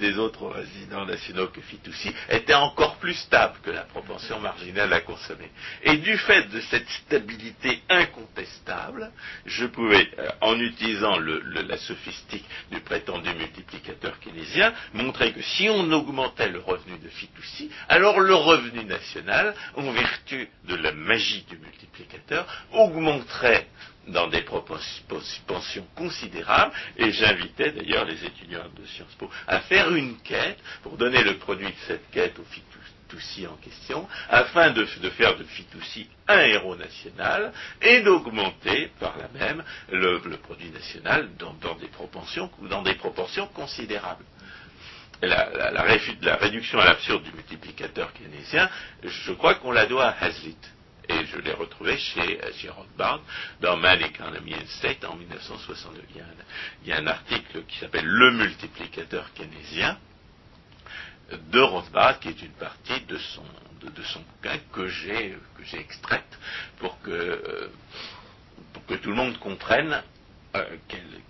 [0.00, 5.00] des autres résidents nationaux que Fitoussi était encore plus stable que la propension marginale à
[5.00, 5.48] consommer.
[5.84, 9.12] Et du fait de cette stabilité incontestable,
[9.46, 15.92] je pouvais, euh, en utilisant la sophistique du prétendu multiplicateur keynésien, montrer que si on
[15.92, 21.58] augmentait le revenu de Fitoussi, alors le revenu national, en vertu de la magie du
[21.58, 23.68] multiplicateur, augmenterait
[24.10, 30.16] dans des propensions considérables, et j'invitais d'ailleurs les étudiants de Sciences Po à faire une
[30.18, 35.36] quête pour donner le produit de cette quête au Fitoussi en question, afin de, faire
[35.36, 37.52] de Fitoussi un héros national
[37.82, 44.24] et d'augmenter par là même le, produit national dans, des proportions, dans des proportions considérables.
[45.22, 48.70] La, la réduction à l'absurde du multiplicateur keynésien,
[49.04, 50.56] je crois qu'on la doit à Hazlitt
[51.10, 53.20] et je l'ai retrouvé chez, euh, Rothbard
[53.60, 56.02] dans Man Economy and State en 1962.
[56.84, 59.98] Il y a un, article qui s'appelle Le multiplicateur keynésien
[61.50, 63.44] de Rothbard, qui est une partie de son,
[63.82, 66.38] de, son bouquin que j'ai, que j'ai extraite
[66.78, 67.68] pour que, euh,
[68.72, 70.02] pour que tout le monde comprenne
[70.56, 70.64] euh,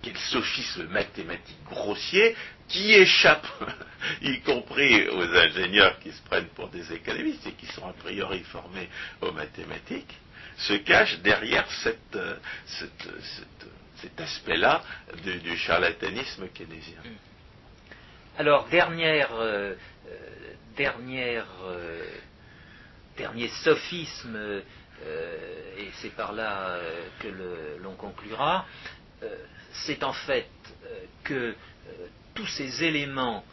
[0.01, 2.35] quel, sophisme mathématique grossier
[2.67, 3.45] qui échappe,
[4.23, 8.39] y compris aux ingénieurs qui se prennent pour des économistes et qui sont a priori
[8.45, 8.89] formés
[9.21, 10.17] aux mathématiques,
[10.57, 12.35] se cache derrière cette, euh,
[13.97, 14.81] cet aspect-là
[15.23, 17.01] du, charlatanisme keynésien.
[18.39, 19.75] Alors, euh,
[23.17, 24.61] dernier sophisme,
[25.77, 26.79] et c'est par là
[27.19, 27.27] que
[27.81, 29.00] l'on conclura, euh,
[29.73, 30.49] c'est en fait
[30.85, 31.55] euh, que euh,
[32.33, 33.43] tous ces éléments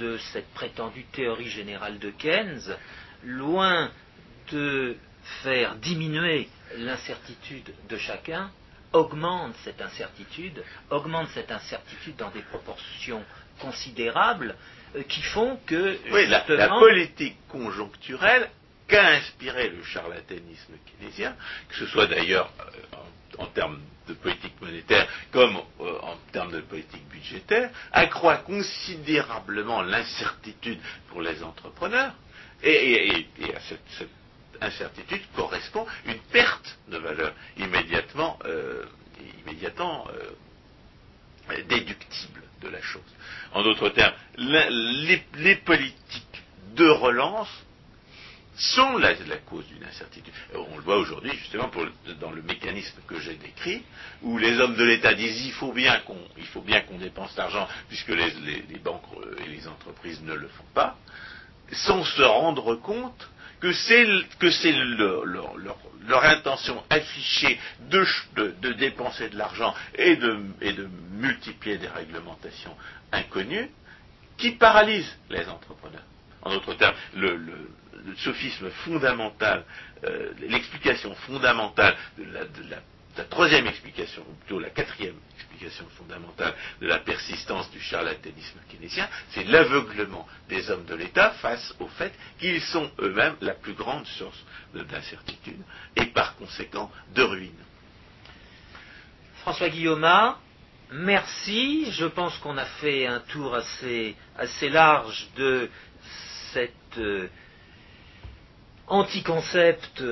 [0.00, 2.76] de cette prétendue théorie générale de Keynes,
[3.24, 3.90] loin
[4.52, 4.96] de
[5.42, 8.50] faire diminuer l'incertitude de chacun,
[8.92, 13.24] augmentent cette incertitude, augmentent cette incertitude dans des proportions
[13.60, 14.54] considérables
[15.08, 18.50] qui font que oui, la, politique conjoncturelle
[18.88, 21.34] qu'a inspiré le charlatanisme keynésien,
[21.68, 22.52] que ce soit d'ailleurs
[23.38, 30.78] en termes de politique monétaire comme euh, en termes de politique budgétaire, accroît considérablement l'incertitude
[31.08, 32.14] pour les entrepreneurs.
[32.62, 34.08] Et, à cette,
[34.60, 38.84] incertitude correspond une perte de valeur immédiatement, euh,
[39.44, 40.08] immédiatement
[41.50, 43.02] euh, déductible de la chose.
[43.52, 46.42] En d'autres termes, les politiques
[46.74, 47.65] de relance
[48.56, 49.14] sont la,
[49.46, 50.32] cause d'une incertitude.
[50.54, 51.70] On le voit aujourd'hui justement
[52.20, 53.82] dans le mécanisme que j'ai décrit,
[54.22, 59.02] où les hommes de l'État disent il faut bien qu'on dépense l'argent puisque les, banques
[59.18, 60.96] euh, et les entreprises ne le font pas,
[61.72, 63.28] sans se rendre compte
[63.60, 64.06] que c'est
[64.50, 67.58] c'est leur, intention affichée
[67.90, 72.76] de, de, dépenser de l'argent et de, et de multiplier des réglementations
[73.10, 73.68] inconnues
[74.36, 76.04] qui paralysent les entrepreneurs.
[76.42, 77.40] En d'autres termes, le
[78.16, 79.64] sophisme fondamental,
[80.04, 86.98] euh, l'explication fondamentale de la, troisième explication, ou plutôt la quatrième explication fondamentale de la
[86.98, 92.90] persistance du charlatanisme keynésien, c'est l'aveuglement des hommes de l'État face au fait qu'ils sont
[93.00, 94.44] eux-mêmes la plus grande source
[94.74, 95.62] d'incertitude
[95.96, 97.64] et par conséquent de ruine.
[99.46, 100.06] François Guillaume,
[100.92, 101.90] merci.
[101.92, 105.70] Je pense qu'on a fait un tour assez, assez large de
[106.52, 106.98] cette.
[106.98, 107.28] Euh,
[108.88, 110.02] anti-concept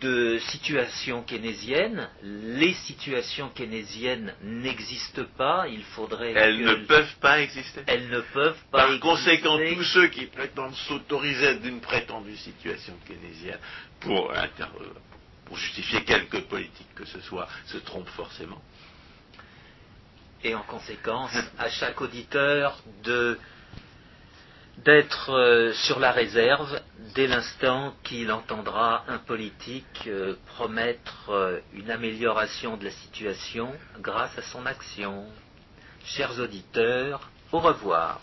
[0.00, 2.08] de situation keynésienne.
[2.22, 5.66] Les situations keynésiennes n'existent pas.
[5.68, 6.32] Il faudrait.
[6.32, 7.82] Elles que- ne peuvent pas exister.
[7.86, 8.86] Elles ne peuvent pas.
[8.86, 13.58] Par conséquent, tous ceux qui prétendent s'autoriser d'une prétendue situation keynésienne
[14.00, 14.66] pour, inter-
[15.46, 18.60] pour justifier quelque politique que ce soit se trompent forcément.
[20.46, 23.38] et en conséquence à chaque auditeur de
[24.78, 26.80] d'être euh, sur la réserve
[27.14, 34.36] dès l'instant qu'il entendra un politique euh, promettre euh, une amélioration de la situation grâce
[34.36, 35.26] à son action.
[36.04, 38.20] Chers auditeurs, au revoir.